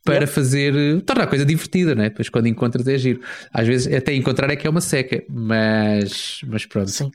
[0.04, 2.10] para fazer, eh, tornar a coisa divertida, né?
[2.10, 3.22] Depois quando encontras é giro.
[3.54, 7.12] Às vezes até encontrar é que é uma seca, mas, mas pronto, sim,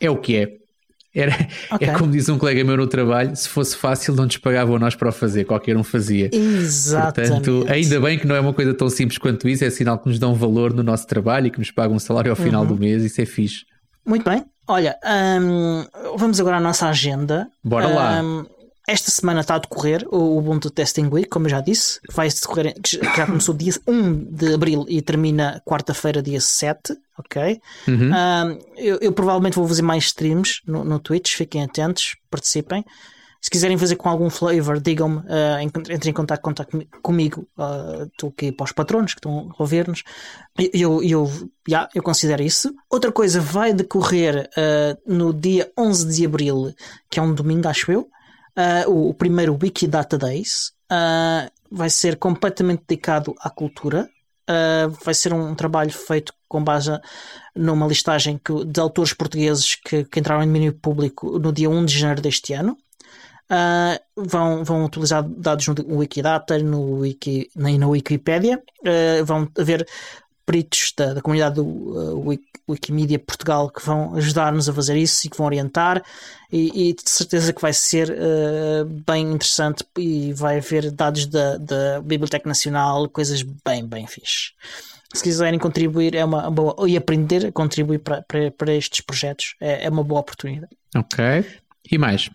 [0.00, 0.48] é o que é.
[1.14, 1.30] Era,
[1.70, 1.86] Ok.
[1.86, 4.94] É como diz um colega meu no trabalho: se fosse fácil, não nos pagavam nós
[4.96, 6.28] para o fazer, qualquer um fazia.
[6.32, 7.30] exatamente.
[7.30, 10.08] Portanto, ainda bem que não é uma coisa tão simples quanto isso, é sinal que
[10.08, 12.68] nos dão valor no nosso trabalho e que nos pagam um salário ao final Uhum.
[12.68, 13.64] do mês, isso é fixe.
[14.04, 14.44] Muito bem.
[14.66, 14.98] Olha,
[15.40, 15.84] hum,
[16.16, 17.48] vamos agora à nossa agenda.
[17.62, 18.22] Bora lá.
[18.22, 18.46] Hum,
[18.86, 22.74] esta semana está a decorrer o Ubuntu Testing Week, como eu já disse, vai decorrer,
[22.82, 26.94] que já começou dia 1 de abril e termina quarta-feira, dia 7.
[27.16, 27.60] Ok?
[27.88, 28.10] Uhum.
[28.10, 32.84] Hum, eu, eu provavelmente vou fazer mais streams no, no Twitch, fiquem atentos, participem.
[33.44, 37.46] Se quiserem fazer com algum flavor, digam-me, uh, entrem em contato, contato comi- comigo.
[37.58, 40.02] Uh, Estou aqui para os patronos que estão a ouvir-nos.
[40.72, 41.30] Eu, eu,
[41.68, 42.74] já, eu considero isso.
[42.88, 46.72] Outra coisa vai decorrer uh, no dia 11 de abril,
[47.10, 48.08] que é um domingo, acho eu,
[48.56, 50.72] uh, o, o primeiro Wikidata Days.
[50.90, 54.08] Uh, vai ser completamente dedicado à cultura.
[54.48, 56.90] Uh, vai ser um trabalho feito com base
[57.54, 61.84] numa listagem que- de autores portugueses que, que entraram em domínio público no dia 1
[61.84, 62.74] de janeiro deste ano.
[63.50, 68.62] Uh, vão, vão utilizar dados no Wikidata, no Wiki, nem na Wikipédia.
[68.80, 69.86] Uh, vão haver
[70.46, 75.26] peritos da, da comunidade do uh, Wik- Wikimedia Portugal que vão ajudar-nos a fazer isso
[75.26, 76.02] e que vão orientar.
[76.50, 81.58] E, e de certeza que vai ser uh, bem interessante e vai haver dados da,
[81.58, 84.52] da Biblioteca Nacional, coisas bem, bem fixe.
[85.12, 86.74] Se quiserem contribuir, é uma boa.
[86.88, 90.74] E aprender a contribuir para, para, para estes projetos é, é uma boa oportunidade.
[90.96, 91.44] Ok.
[91.92, 92.30] E mais?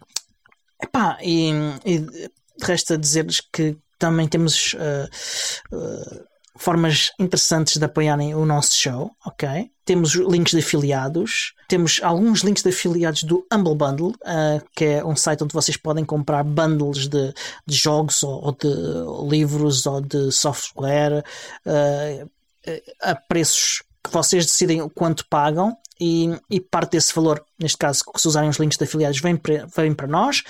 [0.81, 1.51] Epá, e,
[1.85, 2.29] e
[2.61, 6.25] resta dizer-lhes que também temos uh, uh,
[6.57, 9.69] formas interessantes de apoiarem o nosso show, ok?
[9.83, 15.05] Temos links de afiliados, temos alguns links de afiliados do Humble Bundle, uh, que é
[15.05, 17.33] um site onde vocês podem comprar bundles de,
[17.65, 21.23] de jogos ou, ou de livros ou de software
[23.01, 28.03] a preços que vocês decidem o quanto pagam e, e, parte desse valor, neste caso,
[28.15, 30.43] se usarem os links de afiliados, vem para, vem para nós.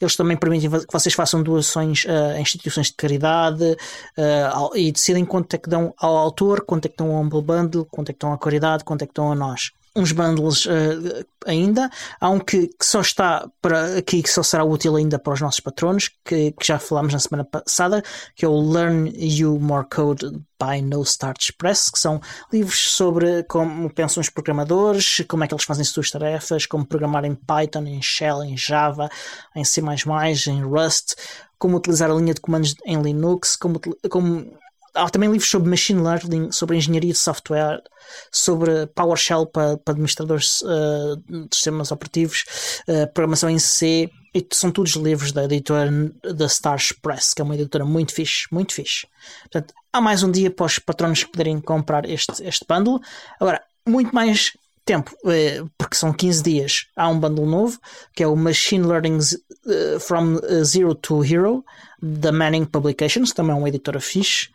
[0.00, 5.54] Eles também permitem que vocês façam doações a instituições de caridade uh, e decidem quanto
[5.54, 8.18] é que dão ao autor, quanto é que dão ao Humble Bundle, quanto é que
[8.18, 9.72] dão à caridade, quanto é que dão a nós.
[9.96, 11.88] Uns bundles uh, ainda,
[12.20, 15.40] há um que, que, só está para aqui, que só será útil ainda para os
[15.40, 18.02] nossos patronos, que, que já falámos na semana passada,
[18.34, 20.30] que é o Learn You More Code
[20.60, 22.20] by No Start Express, que são
[22.52, 27.24] livros sobre como pensam os programadores, como é que eles fazem suas tarefas, como programar
[27.24, 29.08] em Python, em Shell, em Java,
[29.54, 31.14] em C++, em Rust,
[31.56, 33.80] como utilizar a linha de comandos em Linux, como,
[34.10, 34.58] como
[34.94, 37.82] há também livros sobre machine learning, sobre engenharia de software,
[38.30, 42.44] sobre PowerShell para, para administradores uh, de sistemas operativos,
[42.88, 45.90] uh, programação em C, e são todos livros da editora
[46.34, 49.06] da Star Express, que é uma editora muito fixe, muito fixe.
[49.42, 53.00] Portanto, há mais um dia para os patronos poderem comprar este, este bundle.
[53.38, 54.52] Agora, muito mais
[54.84, 57.78] tempo, eh, porque são 15 dias, há um bundle novo,
[58.14, 61.64] que é o Machine Learning uh, from Zero to Hero,
[62.00, 64.48] da Manning Publications, também é uma editora fixe.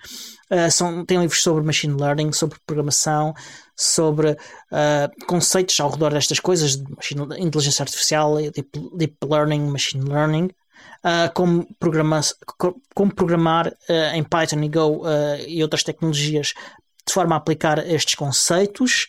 [0.72, 3.36] São, tem livros sobre machine learning, sobre programação,
[3.76, 10.04] sobre uh, conceitos ao redor destas coisas, de machine, inteligência artificial, deep, deep learning, machine
[10.04, 10.50] learning,
[11.06, 12.20] uh, como, programa,
[12.96, 13.72] como programar
[14.14, 15.04] em Python e Go
[15.48, 16.54] e outras tecnologias
[17.10, 19.08] de forma a aplicar estes conceitos.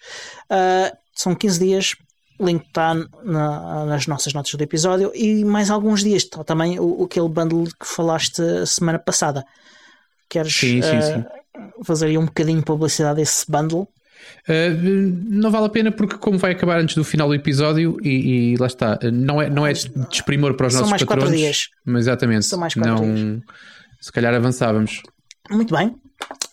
[1.20, 1.94] São 15 dias,
[2.38, 6.22] o link está na, nas nossas notas do episódio e mais alguns dias.
[6.22, 9.44] Está também o, aquele bundle que falaste a semana passada.
[10.30, 11.24] Queres sim, sim, uh, sim.
[11.84, 13.86] fazer aí um bocadinho de publicidade desse bundle?
[14.48, 14.72] Uh,
[15.28, 18.56] não vale a pena porque como vai acabar antes do final do episódio e, e
[18.56, 19.72] lá está, não é, não é
[20.08, 21.36] desprimor para os São nossos mais patrões.
[21.36, 21.68] dias.
[21.84, 22.46] Mas exatamente.
[22.46, 23.42] São mais quatro não, dias.
[24.00, 25.02] Se calhar avançávamos.
[25.50, 25.94] Muito bem.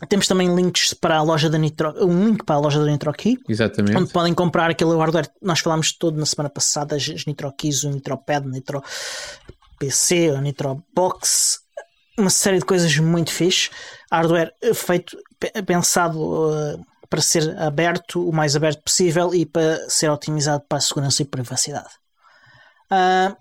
[0.10, 3.12] Temos também links para a loja da Nitro, um link para a loja da Nitro
[3.14, 3.98] Key, Exatamente.
[3.98, 5.30] onde podem comprar aquele hardware.
[5.42, 8.84] Nós falámos todo na semana passada: as Nitro Keys, o Nitro Pad, o Nitro
[9.80, 11.60] PC, o Nitro Box,
[12.18, 13.70] uma série de coisas muito fixe.
[14.12, 15.18] Hardware feito,
[15.66, 20.82] pensado uh, para ser aberto, o mais aberto possível e para ser otimizado para a
[20.82, 21.90] segurança e privacidade.
[22.92, 23.36] Uh,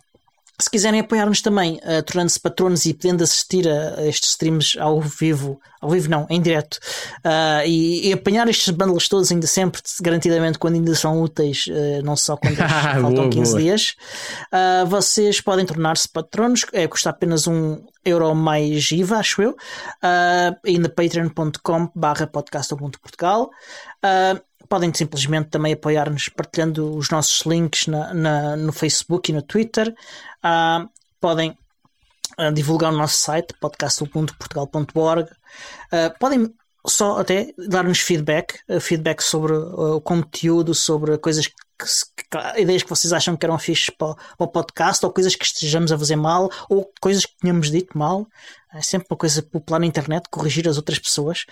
[0.58, 5.00] se quiserem apoiar-nos também, uh, tornando-se patronos e podendo assistir a, a, estes streams ao
[5.00, 6.78] vivo, ao vivo não, em direto,
[7.18, 12.02] uh, e, e, apanhar estes bundles todos ainda sempre, garantidamente, quando ainda são úteis, uh,
[12.02, 13.62] não só quando faltam boa, 15 boa.
[13.62, 13.94] dias,
[14.88, 19.56] vocês podem tornar-se patronos, é, custa apenas um euro mais IVA, acho eu,
[20.02, 23.50] na patreon.com barra podcast.portugal.
[24.02, 29.42] Uh, podem simplesmente também apoiar-nos partilhando os nossos links na, na, no Facebook e no
[29.42, 29.94] Twitter.
[30.44, 30.88] Uh,
[31.20, 31.56] podem
[32.38, 35.30] uh, divulgar o nosso site, podcast.portugal.org.
[35.30, 36.54] Uh, podem
[36.86, 41.54] só até dar-nos feedback, feedback sobre o conteúdo, sobre coisas que,
[42.30, 45.44] que, ideias que vocês acham que eram fixes para, para, o podcast, ou coisas que
[45.44, 48.24] estejamos a fazer mal, ou coisas que tínhamos dito mal.
[48.72, 51.44] É sempre uma coisa popular na internet, corrigir as outras pessoas.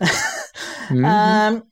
[0.90, 1.62] Uhum.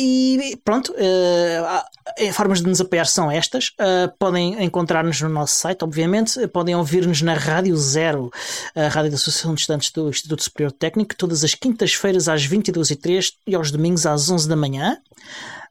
[0.00, 3.70] E pronto, uh, formas de nos apoiar são estas.
[3.70, 6.46] Uh, podem encontrar-nos no nosso site, obviamente.
[6.46, 8.30] Podem ouvir-nos na Rádio Zero,
[8.76, 13.32] a Rádio da Associação de Estudantes do Instituto Superior Técnico, todas as quintas-feiras às 22h03
[13.44, 14.98] e aos domingos às 11 da manhã.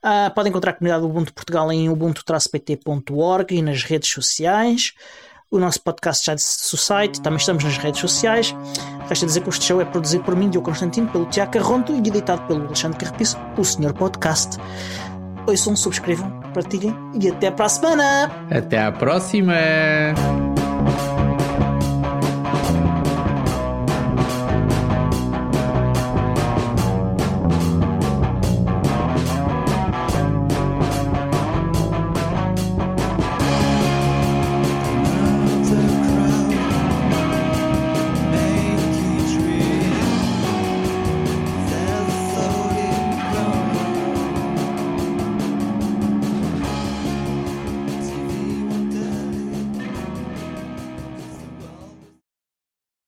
[0.04, 4.92] Uh, podem encontrar a comunidade Ubuntu Portugal em ubuntu-pt.org e nas redes sociais
[5.50, 8.56] o nosso podcast já disse Society, também estamos nas redes sociais.
[9.08, 11.98] Resta dizer que este show é produzido por mim, Diogo Constantino, pelo Tiago Carronto e
[11.98, 14.58] editado pelo Alexandre Carrapiço, o Senhor Podcast.
[15.48, 18.32] Ouçam, subscrevam, partilhem e até para a semana!
[18.52, 19.54] Até à próxima!